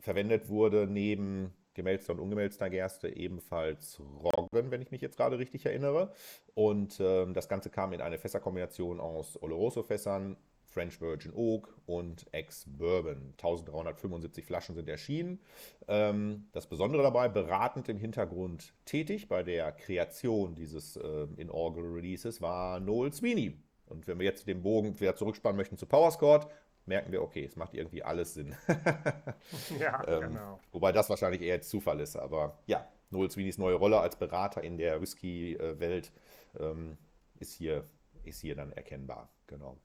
[0.00, 5.64] Verwendet wurde neben gemälzter und ungemälzter Gerste ebenfalls Roggen, wenn ich mich jetzt gerade richtig
[5.66, 6.12] erinnere.
[6.54, 10.36] Und ähm, das Ganze kam in eine Fässerkombination aus Oloroso-Fässern,
[10.72, 13.34] French Virgin Oak und Ex-Bourbon.
[13.38, 15.38] 1375 Flaschen sind erschienen.
[15.88, 22.40] Ähm, das Besondere dabei, beratend im Hintergrund tätig bei der Kreation dieses ähm, Inaugural Releases
[22.40, 23.58] war Noel Sweeney.
[23.86, 26.48] Und wenn wir jetzt den Bogen wieder zurückspannen möchten zu Powerscourt,
[26.86, 28.56] merken wir, okay, es macht irgendwie alles Sinn.
[29.78, 30.60] Ja, Ähm, genau.
[30.72, 32.16] wobei das wahrscheinlich eher jetzt Zufall ist.
[32.16, 36.12] Aber ja, Noel Sweeneys neue Rolle als Berater in der Whisky-Welt
[36.58, 36.96] ähm,
[37.38, 37.84] ist hier,
[38.24, 39.28] ist hier dann erkennbar.
[39.46, 39.76] Genau.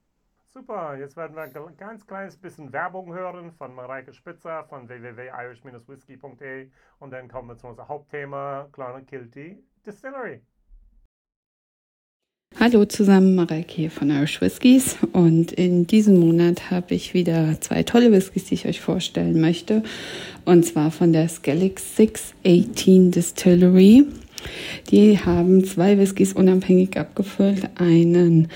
[0.49, 6.69] Super, jetzt werden wir ein ganz kleines bisschen Werbung hören von Mareike Spitzer von www.irish-whisky.de
[6.99, 10.41] und dann kommen wir zu unserem Hauptthema, Clonakilty Distillery.
[12.57, 17.83] Hallo zusammen, Mareike hier von Irish Whiskies und in diesem Monat habe ich wieder zwei
[17.83, 19.83] tolle Whiskys, die ich euch vorstellen möchte
[20.45, 24.05] und zwar von der Skellig 618 Distillery.
[24.89, 28.47] Die haben zwei Whiskys unabhängig abgefüllt, einen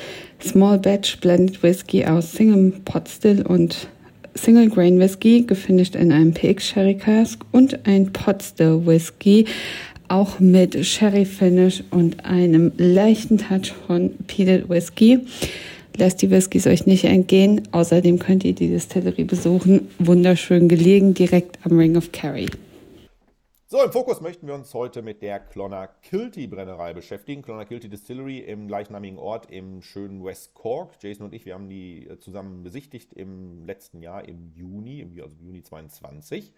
[0.41, 3.87] Small Batch Blended Whisky aus Single Pot Still und
[4.33, 9.45] Single Grain Whisky, gefinisht in einem PX Sherry Cask und ein Pot Still Whisky,
[10.07, 15.19] auch mit Sherry Finish und einem leichten Touch von Peated Whisky.
[15.97, 17.61] Lasst die Whiskys euch nicht entgehen.
[17.71, 19.87] Außerdem könnt ihr die Distillerie besuchen.
[19.99, 22.47] Wunderschön gelegen, direkt am Ring of Kerry.
[23.71, 27.41] So, im Fokus möchten wir uns heute mit der Clonakilty Brennerei beschäftigen.
[27.41, 31.01] Clonakilty Distillery im gleichnamigen Ort im schönen West Cork.
[31.01, 35.37] Jason und ich, wir haben die äh, zusammen besichtigt im letzten Jahr, im Juni, also
[35.37, 36.51] Juni 22.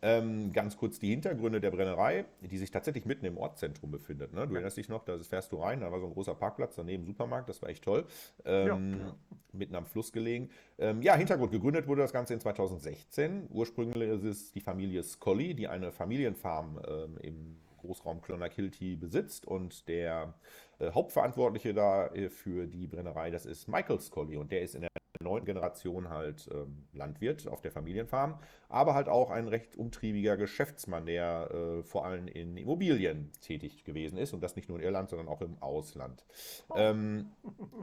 [0.00, 4.32] Ähm, ganz kurz die Hintergründe der Brennerei, die sich tatsächlich mitten im Ortszentrum befindet.
[4.32, 4.46] Ne?
[4.46, 7.04] Du erinnerst dich noch, da fährst du rein, da war so ein großer Parkplatz, daneben
[7.04, 8.06] Supermarkt, das war echt toll.
[8.44, 9.10] Ähm,
[9.52, 10.50] mitten am Fluss gelegen.
[10.78, 13.48] Ähm, ja, Hintergrund, gegründet wurde das Ganze in 2016.
[13.50, 19.88] Ursprünglich ist es die Familie Scully, die eine Familienfarm ähm, im Großraum Clonakilty besitzt und
[19.88, 20.34] der
[20.78, 24.82] äh, Hauptverantwortliche da äh, für die Brennerei, das ist Michael Scully und der ist in
[24.82, 24.90] der
[25.22, 31.06] neunten Generation halt ähm, Landwirt auf der Familienfarm, aber halt auch ein recht umtriebiger Geschäftsmann,
[31.06, 35.10] der äh, vor allem in Immobilien tätig gewesen ist und das nicht nur in Irland,
[35.10, 36.24] sondern auch im Ausland.
[36.68, 36.74] Oh.
[36.76, 37.30] Ähm,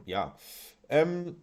[0.04, 0.36] ja,
[0.88, 1.36] ähm,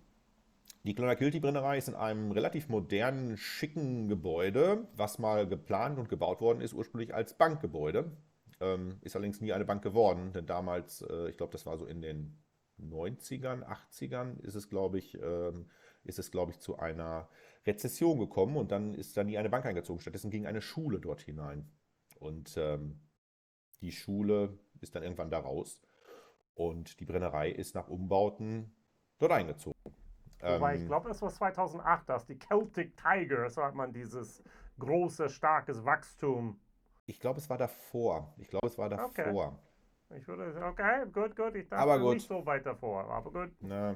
[0.86, 6.62] die Clonakilty-Brennerei ist in einem relativ modernen, schicken Gebäude, was mal geplant und gebaut worden
[6.62, 8.12] ist, ursprünglich als Bankgebäude.
[8.60, 11.88] Ähm, ist allerdings nie eine Bank geworden, denn damals, äh, ich glaube, das war so
[11.88, 12.38] in den
[12.80, 15.72] 90ern, 80ern, ist es, glaube ich, ähm,
[16.04, 17.30] ist ich, zu einer
[17.66, 20.00] Rezession gekommen und dann ist da nie eine Bank eingezogen.
[20.00, 21.68] Stattdessen ging eine Schule dort hinein.
[22.20, 23.00] Und ähm,
[23.82, 25.82] die Schule ist dann irgendwann da raus.
[26.54, 28.72] Und die Brennerei ist nach Umbauten
[29.18, 29.76] dort eingezogen.
[30.46, 34.44] Wobei, ähm, ich glaube, es war 2008, dass die Celtic Tiger, so hat man dieses
[34.80, 36.60] große, starkes Wachstum
[37.08, 38.34] ich glaube, es war davor.
[38.38, 39.60] Ich glaube, es war davor.
[40.10, 40.18] Okay.
[40.18, 41.56] Ich würde sagen, okay, gut, gut.
[41.56, 42.16] Ich dachte aber gut.
[42.16, 43.52] nicht so weit davor, aber gut.
[43.62, 43.96] Na.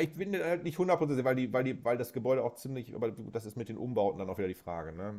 [0.00, 3.10] Ich bin halt nicht 100%, weil, die, weil, die, weil das Gebäude auch ziemlich, aber
[3.10, 5.18] das ist mit den Umbauten dann auch wieder die Frage, ne?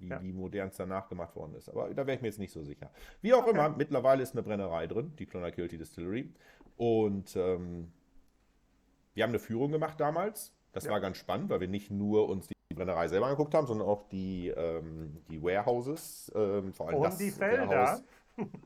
[0.00, 0.22] wie, ja.
[0.22, 1.68] wie modern es danach gemacht worden ist.
[1.68, 2.90] Aber da wäre ich mir jetzt nicht so sicher.
[3.20, 3.50] Wie auch okay.
[3.50, 6.32] immer, mittlerweile ist eine Brennerei drin, die Clonakilty Distillery.
[6.78, 7.92] Und ähm,
[9.16, 10.52] wir haben eine Führung gemacht damals.
[10.72, 10.90] Das ja.
[10.90, 14.08] war ganz spannend, weil wir nicht nur uns die Brennerei selber angeguckt haben, sondern auch
[14.08, 17.66] die, ähm, die Warehouses, ähm, vor allem und das die Felder.
[17.66, 18.04] Warehouse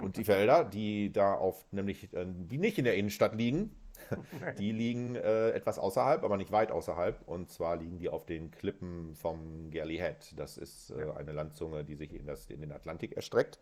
[0.01, 3.75] und die Felder, die da auf, nämlich, äh, die nicht in der Innenstadt liegen.
[4.59, 7.21] Die liegen äh, etwas außerhalb, aber nicht weit außerhalb.
[7.29, 10.33] Und zwar liegen die auf den Klippen vom Gerly Head.
[10.39, 13.61] Das ist äh, eine Landzunge, die sich in, das, in den Atlantik erstreckt.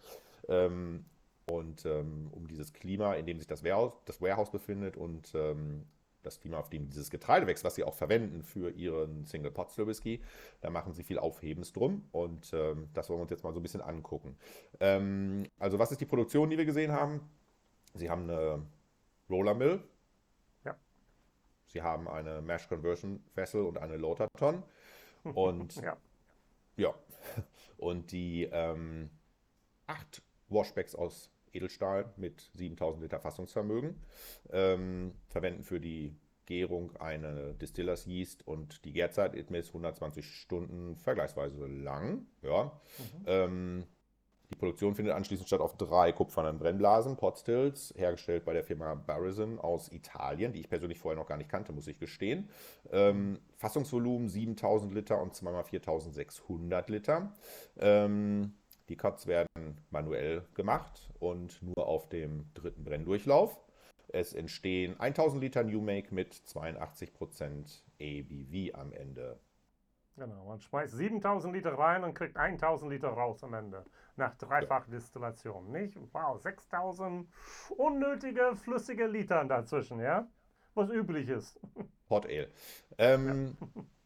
[0.48, 1.06] Ähm,
[1.50, 5.86] und ähm, um dieses Klima, in dem sich das Warehouse, das Warehouse befindet und ähm,
[6.28, 9.70] das Klima, auf dem dieses Getreide wächst, was sie auch verwenden für ihren Single Pot
[9.72, 10.22] Still Whisky.
[10.60, 13.60] Da machen sie viel Aufhebens drum und ähm, das wollen wir uns jetzt mal so
[13.60, 14.36] ein bisschen angucken.
[14.80, 17.20] Ähm, also, was ist die Produktion, die wir gesehen haben?
[17.94, 18.62] Sie haben eine
[19.28, 19.82] Roller Mill.
[20.64, 20.76] Ja.
[21.66, 24.62] Sie haben eine Mash Conversion Vessel und eine Lotaton.
[25.22, 25.96] Und ja.
[26.76, 26.94] ja.
[27.76, 29.10] Und die ähm,
[29.86, 33.96] acht Washbacks aus Edelstahl mit 7000 Liter Fassungsvermögen,
[34.50, 41.66] ähm, verwenden für die Gärung eine Distillers Yeast und die Gärzeit ist 120 Stunden vergleichsweise
[41.66, 42.26] lang.
[42.42, 42.80] Ja.
[42.98, 43.24] Mhm.
[43.26, 43.84] Ähm,
[44.50, 49.58] die Produktion findet anschließend statt auf drei kupfernen Brennblasen, Potstills, hergestellt bei der Firma Barrison
[49.58, 52.48] aus Italien, die ich persönlich vorher noch gar nicht kannte, muss ich gestehen.
[52.90, 57.34] Ähm, Fassungsvolumen 7000 Liter und zweimal 4600 Liter.
[57.78, 58.54] Ähm,
[58.88, 63.60] die Cuts werden manuell gemacht und nur auf dem dritten Brenndurchlauf.
[64.08, 69.38] Es entstehen 1000 Liter New Make mit 82% ABV am Ende.
[70.16, 73.84] Genau, man schmeißt 7000 Liter rein und kriegt 1000 Liter raus am Ende.
[74.16, 75.96] Nach Dreifachdistillation, nicht?
[76.12, 77.28] Wow, 6000
[77.76, 80.26] unnötige flüssige Litern dazwischen, ja?
[80.74, 81.60] Was üblich ist.
[82.10, 82.50] Hot Ale.
[82.98, 83.82] Ähm, ja.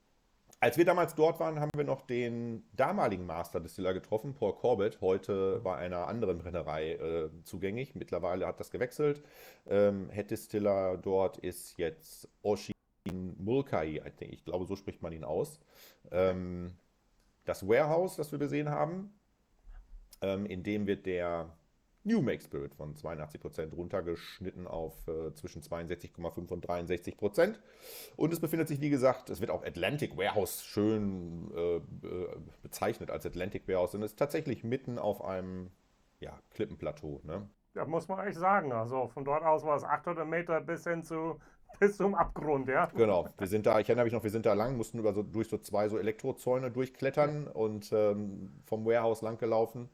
[0.63, 5.01] Als wir damals dort waren, haben wir noch den damaligen Master Distiller getroffen, Paul Corbett,
[5.01, 7.97] heute bei einer anderen Brennerei äh, zugänglich.
[7.97, 9.25] Mittlerweile hat das gewechselt.
[9.67, 12.77] Ähm, Head Distiller dort ist jetzt Oshin
[13.39, 15.59] Mulkai, ich glaube, so spricht man ihn aus.
[16.13, 16.77] Ähm,
[17.45, 19.13] das Warehouse, das wir gesehen haben,
[20.21, 21.59] ähm, in dem wird der
[22.05, 27.55] New Make Spirit von 82% runtergeschnitten auf äh, zwischen 62,5 und 63%.
[28.17, 31.81] Und es befindet sich, wie gesagt, es wird auch Atlantic Warehouse schön äh,
[32.63, 35.71] bezeichnet als Atlantic Warehouse und ist tatsächlich mitten auf einem
[36.19, 37.21] ja, Klippenplateau.
[37.23, 37.49] Ne?
[37.75, 38.73] Ja, muss man echt sagen.
[38.73, 41.41] Also von dort aus war es 800 Meter bis hin zu
[41.79, 42.87] bis zum Abgrund, ja.
[42.87, 45.23] Genau, wir sind da, ich erinnere mich noch, wir sind da lang, mussten über so,
[45.23, 49.89] durch so zwei so Elektrozäune durchklettern und ähm, vom Warehouse lang gelaufen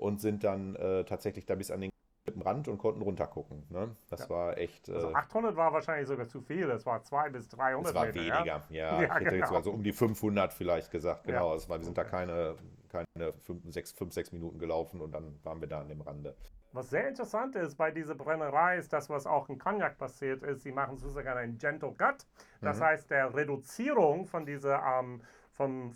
[0.00, 1.90] und sind dann äh, tatsächlich da bis an den
[2.42, 3.64] Rand und konnten runtergucken.
[3.70, 3.94] Ne?
[4.08, 4.30] Das ja.
[4.30, 4.88] war echt.
[4.88, 6.70] Äh, also 800 war wahrscheinlich sogar zu viel.
[6.70, 8.64] Es war 200 bis 300 Es war Meter, weniger, ja.
[8.70, 9.36] ja, ja ich hätte genau.
[9.36, 11.24] jetzt sogar so um die 500 vielleicht gesagt.
[11.24, 12.56] Genau, es war, wir sind da keine,
[12.88, 16.34] keine 5, 6, 5, 6 Minuten gelaufen und dann waren wir da an dem Rande.
[16.72, 20.62] Was sehr interessant ist bei dieser Brennerei, ist das, was auch in Cognac passiert ist.
[20.62, 22.26] Sie machen sozusagen einen Gentle Gut.
[22.60, 22.84] Das mhm.
[22.84, 25.20] heißt, der Reduzierung von dieser, ähm,
[25.52, 25.92] von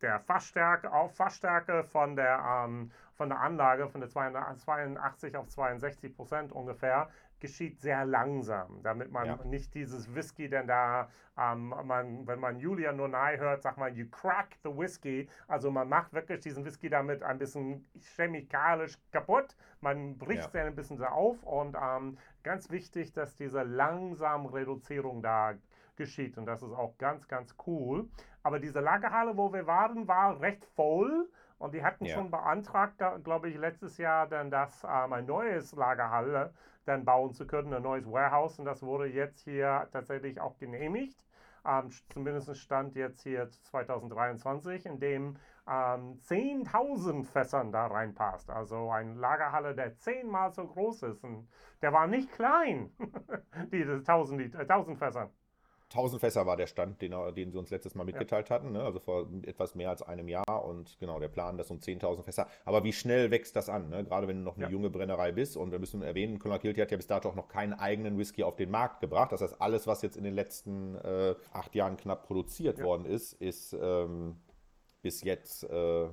[0.00, 2.90] der Fassstärke auf Fassstärke von der, ähm,
[3.22, 7.08] von der Anlage, von der 82 auf 62 Prozent ungefähr,
[7.38, 9.38] geschieht sehr langsam, damit man ja.
[9.44, 11.08] nicht dieses Whisky, denn da,
[11.38, 15.28] ähm, man, wenn man Julia Nonai hört, sagt man, you crack the whisky.
[15.46, 19.54] Also man macht wirklich diesen Whisky damit ein bisschen chemikalisch kaputt.
[19.80, 20.64] Man bricht ja.
[20.64, 25.54] ein bisschen auf und ähm, ganz wichtig, dass diese langsame Reduzierung da
[25.94, 28.08] geschieht und das ist auch ganz, ganz cool.
[28.42, 31.28] Aber diese Lagerhalle, wo wir waren, war recht voll.
[31.62, 32.14] Und die hatten ja.
[32.14, 36.52] schon beantragt, glaube ich, letztes Jahr dann das ähm, ein neues Lagerhalle
[36.86, 38.58] dann bauen zu können, ein neues Warehouse.
[38.58, 41.24] Und das wurde jetzt hier tatsächlich auch genehmigt.
[41.64, 45.36] Ähm, zumindest stand jetzt hier 2023, in dem
[45.68, 48.50] ähm, 10.000 Fässern da reinpasst.
[48.50, 51.22] Also ein Lagerhalle, der zehnmal so groß ist.
[51.22, 51.48] Und
[51.80, 52.90] der war nicht klein,
[53.70, 55.30] diese 1000, die, 1000 Fässern.
[55.92, 58.54] 1000 Fässer war der Stand, den, den sie uns letztes Mal mitgeteilt ja.
[58.54, 58.82] hatten, ne?
[58.82, 60.64] also vor etwas mehr als einem Jahr.
[60.64, 62.48] Und genau, der Plan, das um 10.000 Fässer.
[62.64, 63.90] Aber wie schnell wächst das an?
[63.90, 64.04] Ne?
[64.04, 64.70] Gerade wenn du noch eine ja.
[64.70, 65.56] junge Brennerei bist.
[65.56, 68.56] Und wir müssen erwähnen, Clonakilty hat ja bis dato auch noch keinen eigenen Whisky auf
[68.56, 69.32] den Markt gebracht.
[69.32, 72.84] Das heißt, alles, was jetzt in den letzten äh, acht Jahren knapp produziert ja.
[72.84, 74.36] worden ist, ist ähm,
[75.02, 76.08] bis jetzt äh,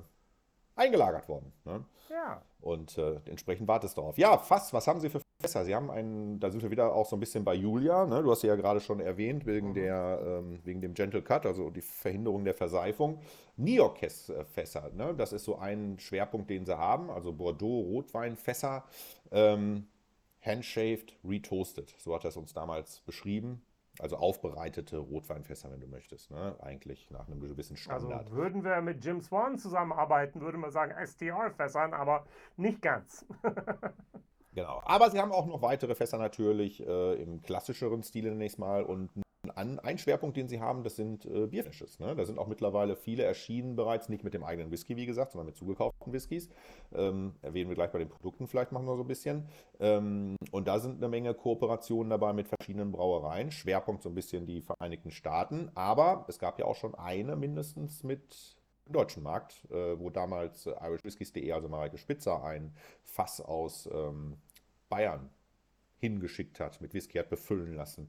[0.74, 1.52] eingelagert worden.
[1.64, 1.84] Ne?
[2.10, 2.42] Ja.
[2.60, 4.18] Und äh, entsprechend wartest du darauf.
[4.18, 4.72] Ja, fast.
[4.72, 5.64] Was haben Sie für Fässer?
[5.64, 8.06] Sie haben einen, da sind wir wieder auch so ein bisschen bei Julia.
[8.06, 8.22] Ne?
[8.22, 9.74] Du hast sie ja gerade schon erwähnt, wegen, mhm.
[9.74, 13.20] der, ähm, wegen dem Gentle Cut, also die Verhinderung der Verseifung.
[13.56, 15.14] Niokes-Fässer, ne?
[15.14, 17.10] das ist so ein Schwerpunkt, den sie haben.
[17.10, 18.84] Also Bordeaux-Rotweinfässer.
[19.30, 19.86] Ähm,
[20.42, 21.94] Handshaved, retoasted.
[21.98, 23.62] So hat er es uns damals beschrieben.
[23.98, 26.56] Also aufbereitete Rotweinfässer, wenn du möchtest, ne?
[26.60, 28.26] eigentlich nach einem gewissen Standard.
[28.26, 32.24] Also würden wir mit Jim Swan zusammenarbeiten, würden wir sagen STR-Fässern, aber
[32.56, 33.26] nicht ganz.
[34.54, 34.80] genau.
[34.84, 39.10] Aber sie haben auch noch weitere Fässer natürlich äh, im klassischeren Stil zunächst mal und
[39.54, 39.78] an.
[39.78, 41.98] Ein Schwerpunkt, den sie haben, das sind äh, Bierfisches.
[41.98, 42.14] Ne?
[42.14, 45.46] Da sind auch mittlerweile viele erschienen bereits, nicht mit dem eigenen Whisky, wie gesagt, sondern
[45.46, 46.48] mit zugekauften Whiskys.
[46.92, 49.46] Ähm, erwähnen wir gleich bei den Produkten vielleicht noch so ein bisschen.
[49.78, 53.50] Ähm, und da sind eine Menge Kooperationen dabei mit verschiedenen Brauereien.
[53.50, 55.70] Schwerpunkt so ein bisschen die Vereinigten Staaten.
[55.74, 58.59] Aber es gab ja auch schon eine mindestens mit
[58.92, 64.36] deutschen Markt, äh, wo damals äh, irishwhiskys.de, also Mareike Spitzer, ein Fass aus ähm,
[64.88, 65.30] Bayern
[65.98, 68.08] hingeschickt hat, mit Whisky hat befüllen lassen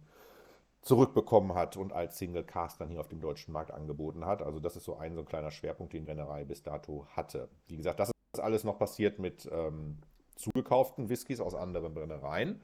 [0.82, 4.42] zurückbekommen hat und als Single Cast dann hier auf dem deutschen Markt angeboten hat.
[4.42, 7.50] Also das ist so ein so ein kleiner Schwerpunkt, den Brennerei bis dato hatte.
[7.68, 10.00] Wie gesagt, das ist alles noch passiert mit ähm,
[10.36, 12.62] zugekauften Whiskys aus anderen Brennereien,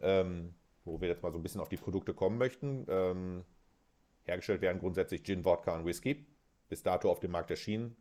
[0.00, 0.54] ähm,
[0.84, 2.86] wo wir jetzt mal so ein bisschen auf die Produkte kommen möchten.
[2.88, 3.44] Ähm,
[4.24, 6.26] hergestellt werden grundsätzlich Gin, Wodka und Whisky.
[6.68, 7.96] Bis dato auf dem Markt erschienen,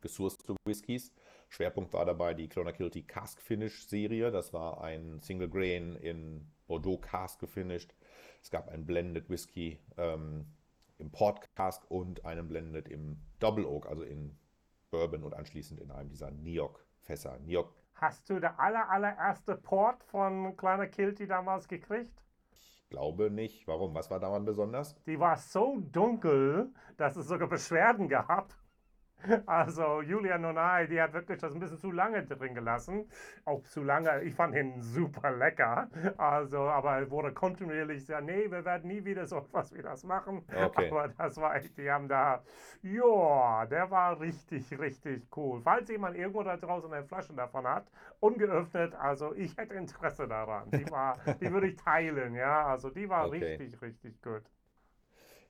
[0.00, 1.12] gesourcete Whiskys.
[1.48, 4.30] Schwerpunkt war dabei die Clonakilty Cask Finish Serie.
[4.30, 7.94] Das war ein Single Grain in Bordeaux Cask gefinished
[8.46, 10.46] es gab einen Blended Whisky ähm,
[10.98, 14.38] im Port Cask und einen Blended im Double Oak, also in
[14.92, 17.40] Bourbon und anschließend in einem dieser Neok-Fässer.
[17.40, 17.74] Neok.
[17.94, 22.22] Hast du der aller, allererste Port von Kleiner Kilty damals gekriegt?
[22.90, 23.66] Glaube nicht.
[23.66, 23.94] Warum?
[23.94, 24.94] Was war daran besonders?
[25.06, 28.54] Die war so dunkel, dass es sogar Beschwerden gab.
[29.46, 33.08] Also Julia Nonai, die hat wirklich das ein bisschen zu lange drin gelassen.
[33.44, 35.88] Auch zu lange, ich fand ihn super lecker.
[36.16, 40.04] Also, aber er wurde kontinuierlich gesagt, nee, wir werden nie wieder so etwas wie das
[40.04, 40.44] machen.
[40.48, 40.88] Okay.
[40.88, 42.42] Aber das war echt, die haben da,
[42.82, 45.60] ja, der war richtig, richtig cool.
[45.62, 47.86] Falls jemand irgendwo da draußen eine Flasche davon hat,
[48.20, 50.70] ungeöffnet, also ich hätte Interesse daran.
[50.70, 52.66] Die war, die würde ich teilen, ja.
[52.66, 53.56] Also die war okay.
[53.56, 54.42] richtig, richtig gut.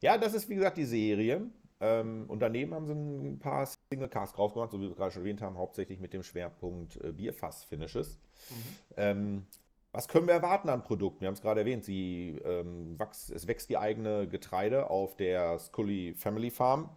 [0.01, 1.51] Ja, das ist wie gesagt die Serie.
[1.81, 5.11] Ähm, und daneben haben sie ein paar Single Cars drauf gemacht, so wie wir gerade
[5.11, 8.19] schon erwähnt haben, hauptsächlich mit dem Schwerpunkt äh, Bierfass-Finishes.
[8.51, 8.55] Mhm.
[8.97, 9.47] Ähm,
[9.93, 11.23] was können wir erwarten an Produkten?
[11.23, 15.59] Wir haben es gerade erwähnt, sie, ähm, wachs, es wächst die eigene Getreide auf der
[15.59, 16.91] Scully Family Farm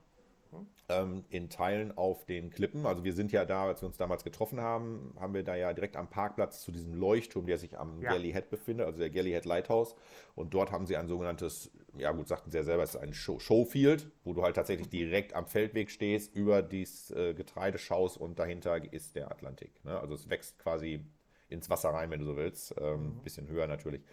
[0.90, 2.86] ähm, in Teilen auf den Klippen.
[2.86, 5.74] Also wir sind ja da, als wir uns damals getroffen haben, haben wir da ja
[5.74, 8.12] direkt am Parkplatz zu diesem Leuchtturm, der sich am ja.
[8.12, 9.96] Galley Head befindet, also der Galley Head Lighthouse.
[10.36, 13.14] Und dort haben sie ein sogenanntes, ja gut, sagten sie ja selber, es ist ein
[13.14, 18.18] Show Showfield, wo du halt tatsächlich direkt am Feldweg stehst, über dieses äh, Getreide schaust
[18.18, 19.84] und dahinter ist der Atlantik.
[19.84, 20.00] Ne?
[20.00, 21.06] Also es wächst quasi
[21.50, 22.76] ins Wasser rein, wenn du so willst.
[22.80, 23.24] Ähm, mhm.
[23.24, 24.04] Bisschen höher natürlich.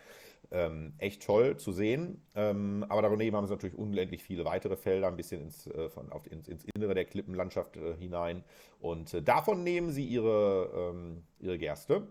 [0.50, 2.22] Ähm, echt toll zu sehen.
[2.34, 6.10] Ähm, aber daneben haben sie natürlich unendlich viele weitere Felder, ein bisschen ins, äh, von,
[6.12, 8.44] auf, ins, ins, Innere der Klippenlandschaft äh, hinein.
[8.78, 12.06] Und äh, davon nehmen sie ihre, ähm, ihre Gerste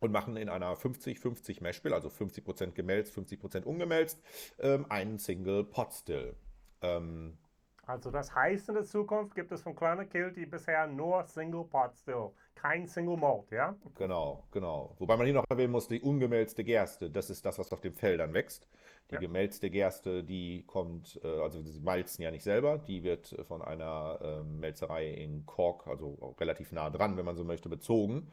[0.00, 4.22] und machen in einer 50-50 Meshbill, also 50% gemälzt, 50% ungemälzt,
[4.58, 6.34] ähm, einen Single Pot Still.
[6.82, 7.38] Ähm,
[7.86, 11.94] also das heißt in der Zukunft gibt es von Kleiner Kilty bisher nur Single Pot
[11.96, 13.76] Still, kein Single Malt, ja?
[13.94, 14.96] Genau, genau.
[14.98, 17.94] Wobei man hier noch erwähnen muss, die ungemälzte Gerste, das ist das, was auf den
[17.94, 18.68] Feldern wächst.
[19.10, 19.20] Die ja.
[19.20, 24.18] gemälzte Gerste, die kommt, äh, also sie malzen ja nicht selber, die wird von einer
[24.20, 28.32] äh, Melzerei in Cork, also relativ nah dran, wenn man so möchte, bezogen.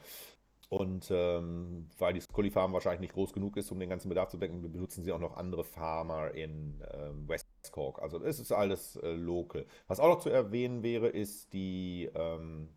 [0.73, 4.29] Und ähm, weil die Scully Farm wahrscheinlich nicht groß genug ist, um den ganzen Bedarf
[4.29, 8.01] zu decken, benutzen sie auch noch andere Farmer in ähm, West Cork.
[8.01, 9.67] Also es ist alles äh, local.
[9.87, 12.69] Was auch noch zu erwähnen wäre, ist die, ähm,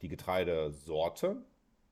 [0.00, 1.36] die Getreidesorte.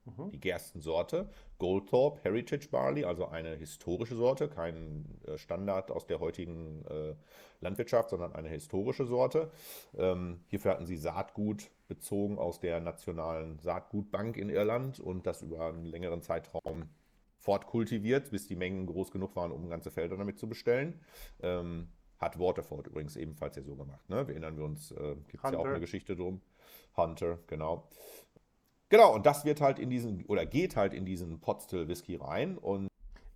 [0.05, 0.31] Mhm.
[0.31, 1.29] Die Gerstensorte.
[1.63, 7.15] Goldthorpe Heritage Barley, also eine historische Sorte, kein äh, Standard aus der heutigen äh,
[7.61, 9.49] Landwirtschaft, sondern eine historische Sorte.
[9.97, 15.67] Ähm, hierfür hatten sie Saatgut bezogen aus der Nationalen Saatgutbank in Irland und das über
[15.67, 16.89] einen längeren Zeitraum
[17.37, 20.99] fortkultiviert, bis die Mengen groß genug waren, um ganze Felder damit zu bestellen.
[21.41, 21.87] Ähm,
[22.19, 24.09] hat Waterford übrigens ebenfalls ja so gemacht.
[24.09, 24.27] Ne?
[24.27, 26.41] Wir erinnern wir uns, äh, gibt es ja auch eine Geschichte drum.
[26.97, 27.87] Hunter, genau.
[28.93, 32.59] Genau, und das wird halt in diesen, oder geht halt in diesen Potstill Whisky rein
[32.59, 32.89] und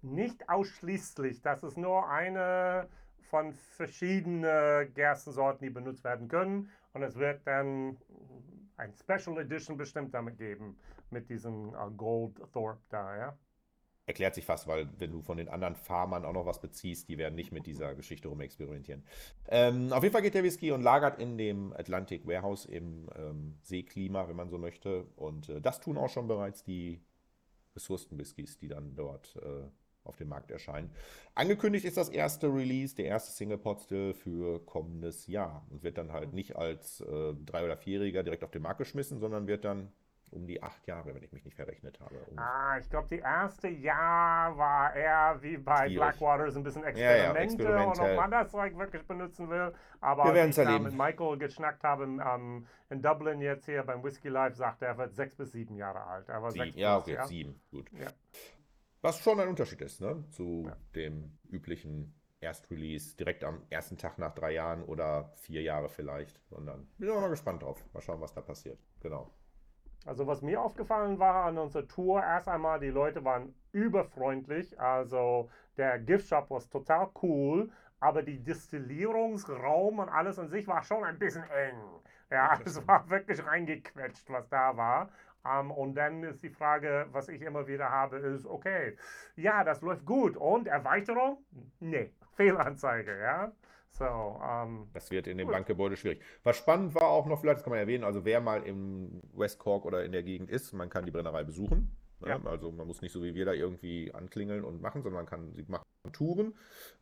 [0.03, 2.87] nicht ausschließlich, das ist nur eine
[3.31, 6.69] von verschiedenen Gerstensorten, die benutzt werden können.
[6.93, 7.97] Und es wird dann
[8.75, 10.77] ein Special Edition bestimmt damit geben,
[11.09, 13.37] mit diesem uh, Gold Thorpe da, ja
[14.07, 17.17] erklärt sich fast, weil wenn du von den anderen Farmern auch noch was beziehst, die
[17.17, 19.03] werden nicht mit dieser Geschichte rumexperimentieren.
[19.49, 23.57] Ähm, auf jeden Fall geht der Whisky und lagert in dem Atlantic Warehouse im ähm,
[23.61, 25.03] Seeklima, wenn man so möchte.
[25.17, 27.01] Und äh, das tun auch schon bereits die
[27.75, 29.67] Ressourcen-Whiskys, die dann dort äh,
[30.05, 30.89] auf dem Markt erscheinen.
[31.35, 35.97] Angekündigt ist das erste Release, der erste Single Pot Still für kommendes Jahr und wird
[35.97, 39.65] dann halt nicht als äh, drei- oder vierjähriger direkt auf den Markt geschmissen, sondern wird
[39.65, 39.91] dann
[40.31, 42.15] um die acht Jahre, wenn ich mich nicht verrechnet habe.
[42.35, 45.87] Ah, ich glaube, die erste Jahr war eher wie bei.
[45.89, 49.73] Blackwater so ein bisschen Experimente ja, ja, und ob man das Zeug wirklich benutzen will.
[50.01, 54.03] Aber Wir als ich da mit Michael geschnackt habe ähm, in Dublin jetzt hier beim
[54.03, 56.29] Whisky Live, sagt er, er wird sechs bis sieben Jahre alt.
[56.29, 56.65] Er war sieben.
[56.65, 57.25] Sechs ja, okay, ja?
[57.25, 57.89] sieben, gut.
[57.93, 58.07] Ja.
[59.01, 60.23] Was schon ein Unterschied ist, ne?
[60.31, 66.41] Zu dem üblichen Erstrelease direkt am ersten Tag nach drei Jahren oder vier Jahre vielleicht.
[66.49, 67.83] Sondern bin auch mal gespannt drauf.
[67.93, 68.79] Mal schauen, was da passiert.
[68.99, 69.31] Genau.
[70.07, 74.79] Also was mir aufgefallen war an unserer Tour, erst einmal, die Leute waren überfreundlich.
[74.79, 80.81] Also der Gift Shop war total cool, aber die Distillierungsraum und alles an sich war
[80.83, 81.75] schon ein bisschen eng.
[82.31, 85.09] Ja, es war wirklich reingequetscht, was da war.
[85.43, 88.97] Um, ähm, und dann ist die Frage, was ich immer wieder habe, ist, okay,
[89.35, 90.35] ja, das läuft gut.
[90.37, 91.37] Und Erweiterung?
[91.79, 93.51] Nee, Fehlanzeige, ja.
[93.97, 96.21] So, ähm, das wird in dem Bankgebäude schwierig.
[96.43, 99.57] Was spannend war auch noch, vielleicht das kann man erwähnen, also wer mal im West
[99.57, 101.97] Cork oder in der Gegend ist, man kann die Brennerei besuchen.
[102.19, 102.29] Ne?
[102.29, 102.39] Ja.
[102.45, 105.53] Also man muss nicht so wie wir da irgendwie anklingeln und machen, sondern man kann
[105.55, 105.83] sie machen
[106.13, 106.53] Touren.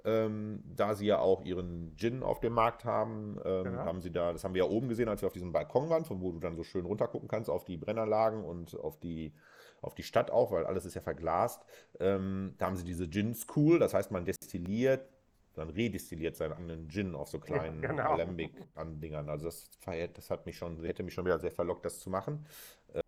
[0.05, 3.79] Ähm, da sie ja auch ihren Gin auf dem Markt haben, ähm, genau.
[3.79, 6.05] haben sie da, das haben wir ja oben gesehen, als wir auf diesem Balkon waren,
[6.05, 9.33] von wo du dann so schön runtergucken kannst auf die Brennerlagen und auf die
[9.81, 11.63] auf die Stadt auch, weil alles ist ja verglast.
[11.99, 15.07] Ähm, da haben sie diese Gin School, das heißt, man destilliert
[15.55, 18.11] dann redistilliert seinen eigenen Gin auf so kleinen ja, genau.
[18.11, 19.29] Alembic-Andingern.
[19.29, 19.69] Also das,
[20.13, 22.45] das hat mich schon, hätte mich schon wieder sehr verlockt, das zu machen.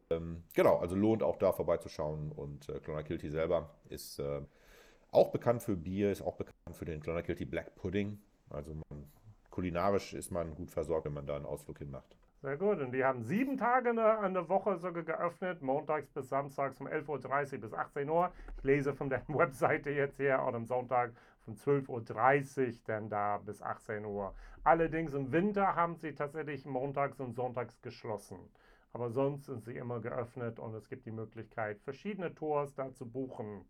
[0.10, 2.32] Ähm, genau, also lohnt auch da vorbeizuschauen.
[2.32, 4.42] Und äh, Clonakilty selber ist äh,
[5.12, 8.20] auch bekannt für Bier, ist auch bekannt für den Clonakilty Black Pudding.
[8.50, 9.12] Also man,
[9.50, 12.16] kulinarisch ist man gut versorgt, wenn man da einen Ausflug hinmacht.
[12.42, 12.80] Sehr gut.
[12.80, 17.54] Und die haben sieben Tage in der, Woche sogar geöffnet, montags bis samstags um 11.30
[17.54, 18.32] Uhr bis 18 Uhr.
[18.58, 21.14] Ich lese von der Webseite jetzt hier und am Sonntag
[21.48, 24.34] von 12.30 Uhr dann da bis 18 Uhr.
[24.64, 28.38] Allerdings im Winter haben sie tatsächlich montags und sonntags geschlossen.
[28.92, 33.10] Aber sonst sind sie immer geöffnet und es gibt die Möglichkeit, verschiedene Tours da zu
[33.10, 33.66] buchen.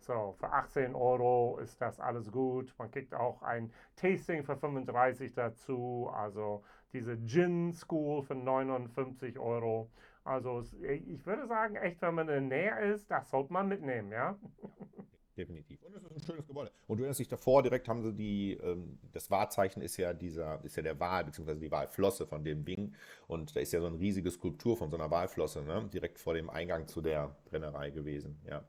[0.00, 2.74] So, für 18 Euro ist das alles gut.
[2.78, 6.10] Man kriegt auch ein Tasting für 35 dazu.
[6.12, 9.90] Also diese Gin School für 59 Euro.
[10.24, 14.10] Also ich würde sagen, echt, wenn man in der Nähe ist, das sollte man mitnehmen,
[14.10, 14.36] ja.
[15.40, 15.82] definitiv.
[15.82, 16.70] Und es ist ein schönes Gebäude.
[16.86, 20.62] Und du erinnerst dich davor, direkt haben sie die, ähm, das Wahrzeichen ist ja dieser,
[20.64, 22.94] ist ja der Wal, beziehungsweise die Walflosse von dem Ding.
[23.26, 25.88] Und da ist ja so eine riesige Skulptur von so einer Walflosse, ne?
[25.92, 28.40] direkt vor dem Eingang zu der Brennerei gewesen.
[28.46, 28.64] Ja,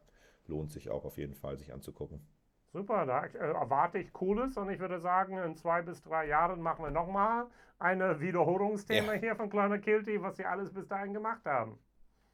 [0.47, 2.22] lohnt sich auch auf jeden Fall, sich anzugucken.
[2.74, 6.61] Super, da äh, erwarte ich Cooles und ich würde sagen, in zwei bis drei Jahren
[6.61, 7.47] machen wir nochmal
[7.80, 9.19] eine Wiederholungsthema ja.
[9.19, 11.78] hier von Kleiner Kilty, was sie alles bis dahin gemacht haben.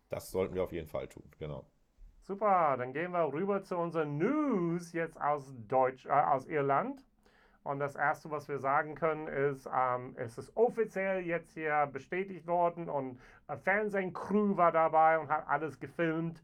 [0.10, 1.66] Das sollten wir auf jeden Fall tun, genau.
[2.28, 7.06] Super, dann gehen wir rüber zu unseren News jetzt aus Deutsch, äh, aus Irland.
[7.64, 12.46] Und das erste, was wir sagen können, ist, ähm, es ist offiziell jetzt hier bestätigt
[12.46, 13.18] worden und
[13.48, 16.44] eine Fernsehcrew war dabei und hat alles gefilmt.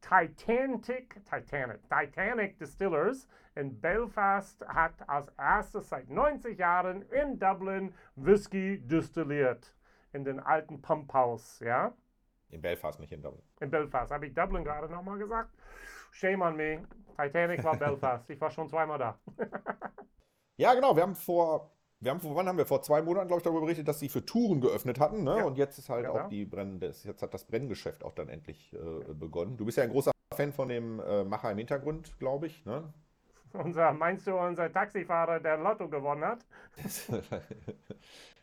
[0.00, 8.80] Titanic, Titanic, Titanic Distillers in Belfast hat als erstes seit 90 Jahren in Dublin Whisky
[8.80, 9.74] distilliert.
[10.14, 11.92] In den alten Pumphaus, ja.
[12.50, 13.42] In Belfast, nicht in Dublin.
[13.60, 14.10] In Belfast.
[14.12, 15.50] Habe ich Dublin gerade nochmal gesagt?
[16.12, 16.82] Shame on me.
[17.16, 18.28] Titanic war Belfast.
[18.30, 19.18] Ich war schon zweimal da.
[20.56, 20.96] Ja, genau.
[20.96, 21.70] Wir haben vor,
[22.00, 22.66] wir haben vor, wann haben wir?
[22.66, 25.22] Vor zwei Monaten, glaube ich, darüber berichtet, dass sie für Touren geöffnet hatten.
[25.22, 25.38] Ne?
[25.38, 25.44] Ja.
[25.44, 26.18] Und jetzt ist halt Genau.
[26.24, 29.56] auch die Brenn, das, jetzt hat das Brenngeschäft auch dann endlich äh, begonnen.
[29.56, 32.64] Du bist ja ein großer Fan von dem äh, Macher im Hintergrund, glaube ich.
[32.66, 32.92] Ne?
[33.52, 36.46] Unser, meinst du, unser Taxifahrer, der Lotto gewonnen hat?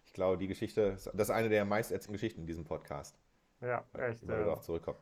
[0.06, 3.18] ich glaube, die Geschichte, das ist eine der meist erzählten Geschichten in diesem Podcast.
[3.62, 4.28] Ja, echt.
[4.28, 5.00] Wir Äh, darauf zurückkommen.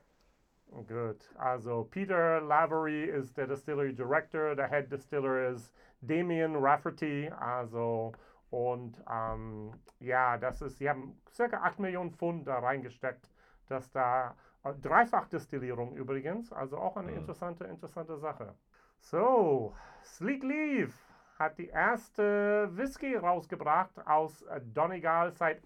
[0.87, 1.31] Gut.
[1.37, 7.29] Also Peter Lavery ist der Distillery Director, der Head Distiller ist Damien Rafferty.
[7.39, 8.11] Also
[8.49, 13.29] und ähm, ja, das ist, sie haben circa 8 Millionen Pfund da reingesteckt,
[13.67, 17.17] dass da äh, Dreifachdestillierung übrigens, also auch eine Mhm.
[17.17, 18.55] interessante, interessante Sache.
[18.99, 20.93] So, Sleek Leaf
[21.37, 25.61] hat die erste Whisky rausgebracht aus äh, Donegal seit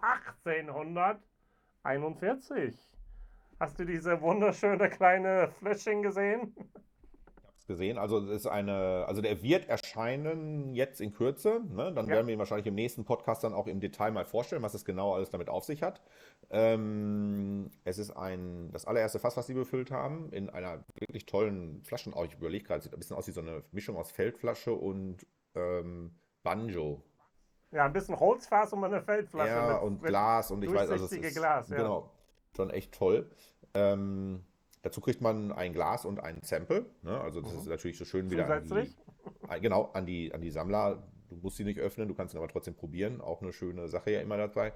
[1.89, 2.75] 1841.
[3.59, 6.55] Hast du diese wunderschöne kleine Fläschchen gesehen?
[7.67, 7.99] gesehen.
[7.99, 11.61] Also es ist eine, also der wird erscheinen jetzt in Kürze.
[11.69, 11.93] Ne?
[11.93, 12.15] Dann Ja.
[12.15, 14.85] werden wir ihn wahrscheinlich im nächsten Podcast dann auch im Detail mal vorstellen, was es
[14.85, 16.01] genau alles damit auf sich hat.
[16.49, 21.83] Ähm, es ist ein, das allererste Fass, was sie befüllt haben, in einer wirklich tollen
[21.83, 22.11] Flasche.
[22.15, 25.27] Auch ich überlege gerade, sieht ein bisschen aus wie so eine Mischung aus Feldflasche und
[25.53, 27.03] ähm, Banjo.
[27.71, 29.49] Ja, ein bisschen Holzfass und eine Feldflasche.
[29.51, 31.77] Ja, mit- und mit- Glas und ich weiß, also es durchsichtige ist Glas, ja.
[31.77, 32.11] genau
[32.55, 33.29] schon echt toll.
[33.73, 34.43] Ähm,
[34.81, 36.85] dazu kriegt man ein Glas und ein Sample.
[37.03, 37.19] Ne?
[37.19, 41.03] Also das ist natürlich so schön wieder an die, genau an die an die Sammler.
[41.29, 43.21] Du musst sie nicht öffnen, du kannst ihn aber trotzdem probieren.
[43.21, 44.73] Auch eine schöne Sache ja immer dabei.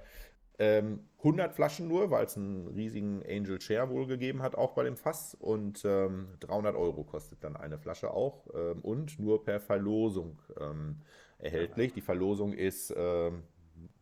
[0.56, 4.84] Ähm, 100 Flaschen nur, weil es einen riesigen Angel Share wohl gegeben hat, auch bei
[4.84, 5.34] dem Fass.
[5.34, 8.46] Und ähm, 300 Euro kostet dann eine Flasche auch.
[8.54, 11.00] Ähm, und nur per Verlosung ähm,
[11.44, 11.92] erhältlich.
[11.92, 13.44] Die Verlosung ist, ähm,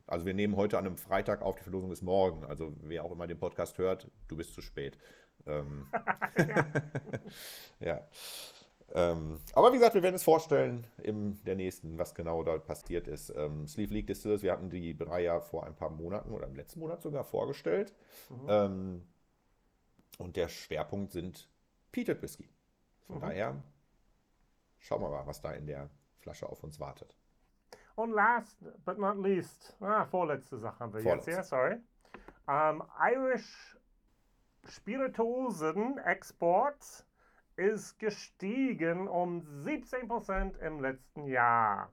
[0.07, 2.45] also wir nehmen heute an einem Freitag auf, die Verlosung ist morgen.
[2.45, 4.99] Also wer auch immer den Podcast hört, du bist zu spät.
[5.47, 5.86] Ähm,
[7.80, 8.07] ja.
[8.95, 13.09] Ähm, aber wie gesagt, wir werden es vorstellen in der nächsten, was genau da passiert
[13.09, 13.32] ist.
[13.34, 16.55] Ähm, Sleeve League Distillers, wir hatten die drei ja vor ein paar Monaten oder im
[16.55, 17.95] letzten Monat sogar vorgestellt.
[18.49, 19.03] Ähm,
[20.18, 21.49] und der Schwerpunkt sind
[21.90, 22.51] Peated Whisky.
[23.07, 23.20] Von Mhm.
[23.20, 23.62] daher
[24.78, 25.88] schauen wir mal, was da in der
[26.20, 27.16] Flasche auf uns wartet.
[27.95, 31.32] Und last but not least, ah, vorletzte Sache haben wir Vorletzte.
[31.32, 31.76] jetzt, ja, sorry.
[32.49, 33.76] Ähm, Irish
[34.64, 37.05] Spirituosen-Export
[37.57, 41.93] ist gestiegen um 17% im letzten Jahr.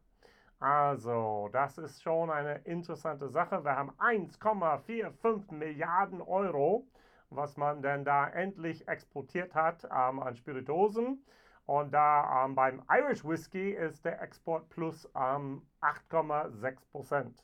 [0.60, 3.64] Also, das ist schon eine interessante Sache.
[3.64, 6.86] Wir haben 1,45 Milliarden Euro,
[7.30, 11.24] was man denn da endlich exportiert hat ähm, an Spirituosen.
[11.70, 17.44] Und da ähm, beim Irish Whisky ist der Export plus ähm, 8,6 Prozent.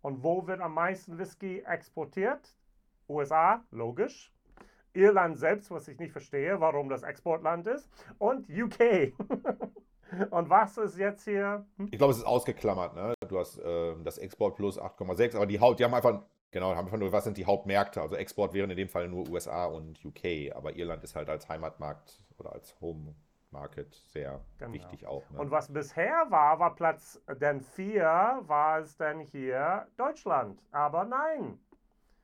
[0.00, 2.54] Und wo wird am meisten Whisky exportiert?
[3.08, 4.32] USA, logisch.
[4.92, 7.90] Irland selbst, was ich nicht verstehe, warum das Exportland ist.
[8.18, 9.12] Und UK.
[10.30, 11.66] Und was ist jetzt hier?
[11.78, 11.88] Hm?
[11.90, 12.94] Ich glaube, es ist ausgeklammert.
[12.94, 13.12] Ne?
[13.26, 16.86] Du hast ähm, das Export plus 8,6, aber die Haupt, die haben einfach, genau, haben
[16.86, 18.00] einfach nur, was sind die Hauptmärkte?
[18.00, 21.48] Also Export wären in dem Fall nur USA und UK, aber Irland ist halt als
[21.48, 23.16] Heimatmarkt oder als Home
[23.50, 24.72] Market sehr Genau.
[24.72, 25.28] wichtig auch.
[25.30, 25.38] Ne?
[25.40, 28.02] Und was bisher war, war Platz denn 4,
[28.42, 30.62] war es denn hier Deutschland.
[30.70, 31.58] Aber nein,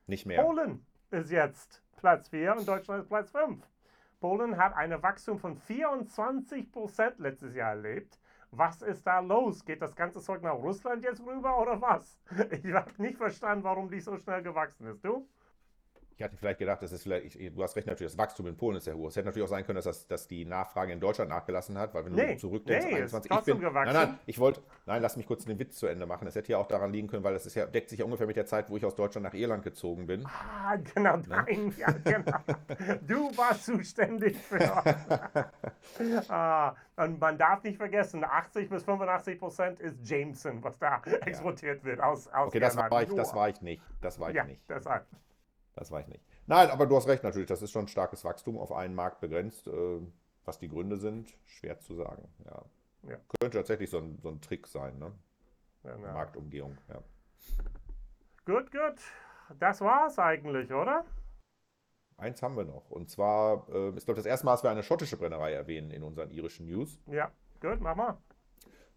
[0.07, 0.43] Nicht mehr.
[0.43, 3.67] Polen ist jetzt Platz 4 und Deutschland ist Platz 5.
[4.19, 8.19] Polen hat ein Wachstum von 24% letztes Jahr erlebt.
[8.51, 9.65] Was ist da los?
[9.65, 12.17] Geht das ganze Zeug nach Russland jetzt rüber oder was?
[12.63, 15.03] Ich habe nicht verstanden, warum die so schnell gewachsen ist.
[15.03, 15.27] Du?
[16.17, 18.55] Ich hatte vielleicht gedacht, das ist vielleicht, ich, du hast recht, natürlich, das Wachstum in
[18.55, 19.09] Polen ist sehr hoch.
[19.09, 21.93] Es hätte natürlich auch sein können, dass, das, dass die Nachfrage in Deutschland nachgelassen hat,
[21.93, 23.93] weil wenn Nee, du zurückdenkst, nee, ist 21, trotzdem ich bin, gewachsen.
[23.93, 26.25] nein, nein, ich wollte, nein, lass mich kurz den Witz zu Ende machen.
[26.25, 28.27] Es hätte ja auch daran liegen können, weil das ist ja, deckt sich ja ungefähr
[28.27, 30.25] mit der Zeit, wo ich aus Deutschland nach Irland gezogen bin.
[30.25, 32.37] Ah, genau, nein, ja, genau.
[33.05, 34.61] Du warst zuständig für.
[36.29, 41.83] ah, und man darf nicht vergessen, 80 bis 85 Prozent ist Jameson, was da exportiert
[41.83, 43.83] wird aus, aus Okay, das war ich, das war ich nicht.
[44.01, 44.61] Das war ich Ja, nicht.
[44.69, 45.05] deshalb.
[45.75, 46.23] Das war ich nicht.
[46.47, 47.47] Nein, aber du hast recht natürlich.
[47.47, 49.67] Das ist schon ein starkes Wachstum auf einen Markt begrenzt.
[49.67, 49.99] Äh,
[50.45, 52.27] was die Gründe sind, schwer zu sagen.
[52.45, 52.63] Ja.
[53.09, 53.17] Ja.
[53.39, 55.11] Könnte tatsächlich so ein, so ein Trick sein, ne?
[55.83, 56.13] Genau.
[56.13, 56.77] Marktumgehung.
[56.89, 57.01] Ja.
[58.45, 59.01] Gut, gut.
[59.59, 61.05] Das war's eigentlich, oder?
[62.17, 62.89] Eins haben wir noch.
[62.89, 66.03] Und zwar äh, ist, glaube das erste Mal, dass wir eine schottische Brennerei erwähnen in
[66.03, 66.99] unseren irischen News.
[67.07, 68.17] Ja, gut, mach mal.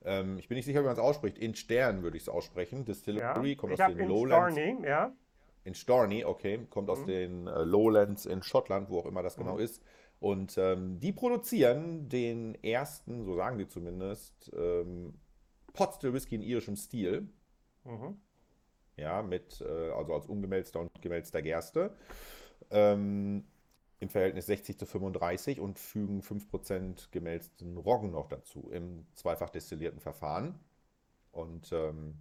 [0.05, 1.37] Ähm, ich bin nicht sicher, wie man es ausspricht.
[1.37, 2.79] In Stern würde ich es aussprechen.
[2.79, 2.85] Ja.
[2.85, 4.55] Distillery kommt Ich aus den Lowlands.
[4.55, 5.13] Storney, ja.
[5.69, 9.59] In Storney, okay, kommt aus den äh, Lowlands in Schottland, wo auch immer das genau
[9.59, 9.83] ist.
[10.19, 15.13] Und ähm, die produzieren den ersten, so sagen die zumindest, ähm,
[15.75, 17.29] Potstill Whisky in irischem Stil.
[17.85, 18.19] Mhm.
[18.97, 21.95] Ja, mit, äh, also als ungemälzter und gemälzter Gerste.
[22.71, 23.45] Ähm,
[24.01, 30.01] Im Verhältnis 60 zu 35 und fügen 5% gemälzten Roggen noch dazu im zweifach destillierten
[30.01, 30.59] Verfahren.
[31.31, 32.15] Und ähm,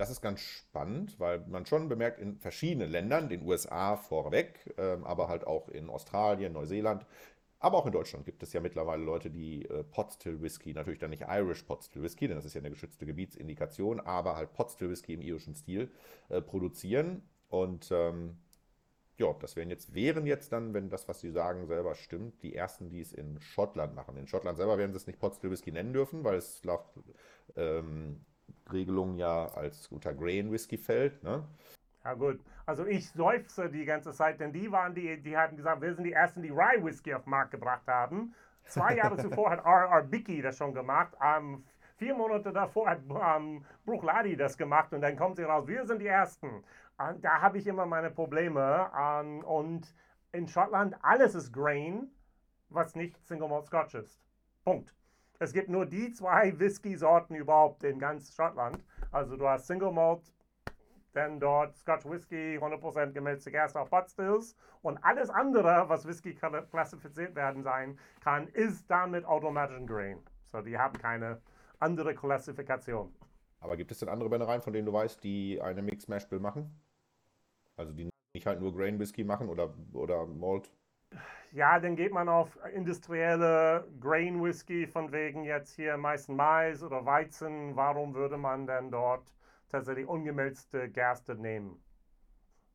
[0.00, 5.04] das ist ganz spannend, weil man schon bemerkt, in verschiedenen Ländern, den USA vorweg, ähm,
[5.04, 7.04] aber halt auch in Australien, Neuseeland,
[7.58, 11.10] aber auch in Deutschland gibt es ja mittlerweile Leute, die äh, Potstill Whisky, natürlich dann
[11.10, 15.12] nicht Irish Potstill Whisky, denn das ist ja eine geschützte Gebietsindikation, aber halt Potstill Whisky
[15.12, 15.90] im irischen Stil
[16.30, 17.22] äh, produzieren.
[17.50, 18.38] Und ähm,
[19.18, 22.54] ja, das wären jetzt, wären jetzt dann, wenn das, was Sie sagen, selber stimmt, die
[22.54, 24.16] ersten, die es in Schottland machen.
[24.16, 26.86] In Schottland selber werden sie es nicht Potstill Whisky nennen dürfen, weil es laut
[27.56, 28.24] ähm,
[28.72, 31.22] Regelungen ja als unter Grain Whisky fällt.
[31.22, 31.44] Ne?
[32.04, 35.82] Ja gut, also ich seufze die ganze Zeit, denn die waren die, die hatten gesagt,
[35.82, 38.34] wir sind die Ersten, die Rye Whisky auf den Markt gebracht haben.
[38.64, 40.02] Zwei Jahre zuvor hat R.R.
[40.04, 41.12] Bicky das schon gemacht.
[41.20, 41.64] Um,
[41.96, 46.00] vier Monate davor hat um, Bruchladi das gemacht und dann kommt sie raus, wir sind
[46.00, 46.64] die Ersten.
[46.96, 48.90] Und da habe ich immer meine Probleme.
[48.92, 49.94] Um, und
[50.32, 52.10] in Schottland alles ist Grain,
[52.68, 54.22] was nicht Single Malt Scotch ist.
[54.64, 54.94] Punkt.
[55.42, 58.84] Es gibt nur die zwei Whisky-Sorten überhaupt in ganz Schottland.
[59.10, 60.30] Also du hast Single Malt
[61.14, 66.34] denn dort Scotch Whisky 100% gemälzte Gerste auf Pot Stills und alles andere, was Whisky
[66.34, 70.20] klassifiziert werden sein kann, ist damit automatisch Grain.
[70.52, 71.40] So, die haben keine
[71.78, 73.12] andere Klassifikation.
[73.60, 76.38] Aber gibt es denn andere Brennereien, von denen du weißt, die eine Mix Mash Bill
[76.38, 76.70] machen?
[77.76, 80.70] Also die nicht halt nur Grain Whisky machen oder, oder Malt?
[81.52, 87.04] Ja, dann geht man auf industrielle Grain Whisky, von wegen jetzt hier meistens Mais oder
[87.04, 87.74] Weizen.
[87.74, 89.32] Warum würde man denn dort
[89.70, 91.82] tatsächlich ungemälzte Gerste nehmen.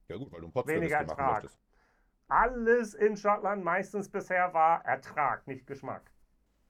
[0.07, 1.49] Ja gut, weil du ein Pot Weniger Ertrag.
[2.27, 6.11] Alles in Schottland meistens bisher war Ertrag, nicht Geschmack.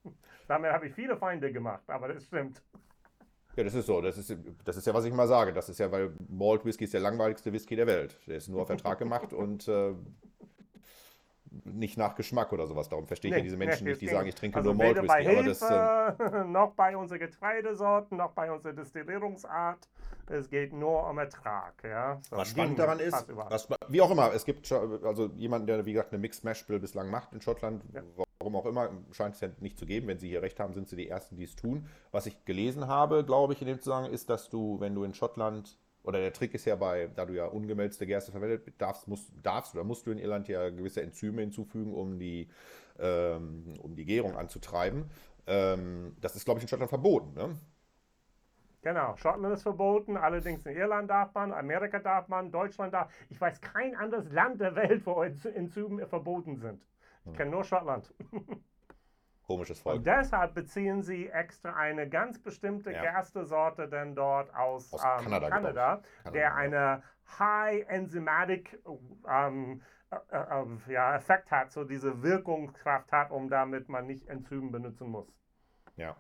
[0.47, 2.61] Damit habe ich viele Feinde gemacht, aber das stimmt.
[3.55, 4.01] Ja, das ist so.
[4.01, 4.35] Das ist,
[4.65, 5.53] das ist ja, was ich mal sage.
[5.53, 8.19] Das ist ja, weil Malt Whisky ist der langweiligste Whisky der Welt.
[8.27, 9.95] Der ist nur auf Ertrag gemacht und äh,
[11.63, 12.89] nicht nach Geschmack oder sowas.
[12.89, 14.77] Darum verstehe ich nee, ja diese Menschen nee, nicht, die sagen, ich trinke also nur
[14.77, 15.07] Malt Whisky.
[15.07, 19.87] Bei Hefe, aber das, äh noch bei unseren Getreidesorten, noch bei unserer Destillierungsart.
[20.27, 21.75] Es geht nur um Ertrag.
[21.83, 22.19] Ja?
[22.29, 25.93] So, was spannend daran ist, was, wie auch immer, es gibt also jemanden, der wie
[25.93, 27.83] gesagt eine Mixed Mash Bill bislang macht in Schottland.
[27.93, 28.01] Ja.
[28.39, 30.07] Warum auch immer, scheint es ja nicht zu geben.
[30.07, 31.87] Wenn Sie hier recht haben, sind Sie die Ersten, die es tun.
[32.11, 35.13] Was ich gelesen habe, glaube ich, in dem Zusammenhang, ist, dass du, wenn du in
[35.13, 39.31] Schottland oder der Trick ist ja bei, da du ja ungemälzte Gerste verwendet darfst, musst,
[39.43, 42.49] darfst oder musst du in Irland ja gewisse Enzyme hinzufügen, um die,
[42.99, 45.09] ähm, um die Gärung anzutreiben.
[45.47, 47.33] Ähm, das ist, glaube ich, in Schottland verboten.
[47.33, 47.55] Ne?
[48.81, 53.11] Genau, Schottland ist verboten, allerdings in Irland darf man, Amerika darf man, Deutschland darf.
[53.29, 56.85] Ich weiß kein anderes Land der Welt, wo Enzyme verboten sind.
[57.25, 58.13] Ich kenne nur Schottland.
[59.45, 59.97] Komisches Volk.
[59.97, 63.01] Und deshalb beziehen sie extra eine ganz bestimmte ja.
[63.01, 67.03] Gerstesorte denn dort aus, aus ähm, Kanada, Kanada, der eine
[67.39, 68.79] High Enzymatic
[69.29, 69.81] ähm,
[70.11, 75.09] äh, äh, ja, Effekt hat, so diese Wirkungskraft hat, um damit man nicht Enzymen benutzen
[75.09, 75.27] muss.
[75.95, 76.15] Ja.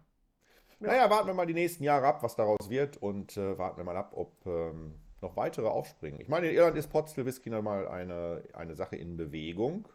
[0.79, 0.87] ja.
[0.87, 3.83] Naja, warten wir mal die nächsten Jahre ab, was daraus wird und äh, warten wir
[3.83, 6.19] mal ab, ob ähm, noch weitere aufspringen.
[6.19, 9.87] Ich meine, in Irland ist Potstill Whisky nochmal eine, eine Sache in Bewegung.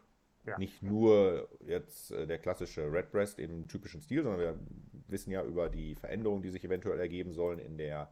[0.45, 0.57] Ja.
[0.57, 4.59] Nicht nur jetzt äh, der klassische Redbreast im typischen Stil, sondern wir
[5.07, 8.09] wissen ja über die Veränderungen, die sich eventuell ergeben sollen in der,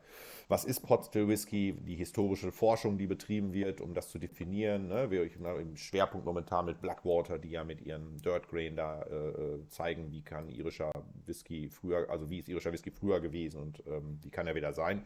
[0.48, 4.88] was ist Pot Still Whisky, die historische Forschung, die betrieben wird, um das zu definieren.
[4.88, 5.10] Ne?
[5.10, 9.68] Wir im Schwerpunkt momentan mit Blackwater, die ja mit ihren Dirt Grain da äh, äh,
[9.70, 10.92] zeigen, wie kann irischer
[11.26, 14.74] Whisky früher, also wie ist irischer Whisky früher gewesen und ähm, wie kann er wieder
[14.74, 15.04] sein.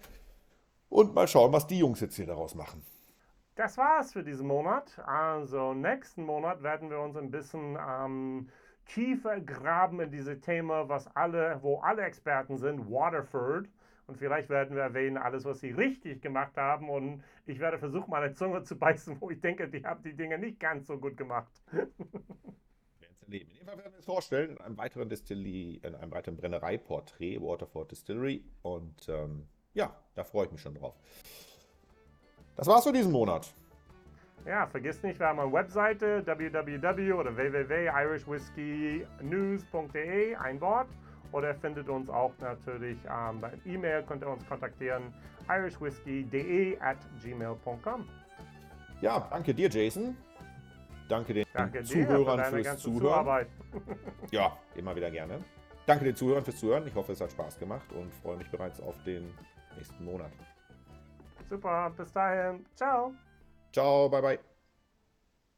[0.89, 2.81] Und mal schauen, was die Jungs jetzt hier daraus machen.
[3.55, 4.97] Das war's für diesen Monat.
[5.05, 8.49] Also nächsten Monat werden wir uns ein bisschen ähm,
[8.85, 13.69] tiefer graben in diese Thema, was alle, wo alle Experten sind, Waterford.
[14.07, 16.89] Und vielleicht werden wir erwähnen, alles, was sie richtig gemacht haben.
[16.89, 20.37] Und ich werde versuchen, meine Zunge zu beißen, wo ich denke, die haben die Dinge
[20.37, 21.51] nicht ganz so gut gemacht.
[23.33, 23.51] erleben.
[23.51, 27.41] In dem Fall werden wir es vorstellen, in einem weiteren Distilly, in einem weiteren Brennereiporträt,
[27.41, 28.43] Waterford Distillery.
[28.61, 30.95] Und ähm, ja, da freue ich mich schon drauf.
[32.55, 33.51] Das war's für diesen Monat.
[34.45, 40.87] Ja, vergiss nicht, wir haben eine Webseite www oder www.irishwhiskeynews.de, ein Wort.
[41.31, 45.11] Oder ihr findet uns auch natürlich ähm, bei E-Mail, könnt ihr uns kontaktieren,
[45.49, 48.07] irishwhiskey.de at gmail.com.
[49.01, 50.15] Ja, danke dir, Jason.
[51.09, 53.47] Danke den danke Zuhörern dir fürs Zuhören.
[54.31, 55.39] ja, immer wieder gerne.
[55.85, 56.87] Danke den Zuhörern fürs Zuhören.
[56.87, 59.33] Ich hoffe, es hat Spaß gemacht und freue mich bereits auf den
[59.75, 60.31] nächsten Monat.
[61.53, 62.65] Super, bis dahin.
[62.75, 63.13] Ciao.
[63.71, 64.52] Ciao, bye bye.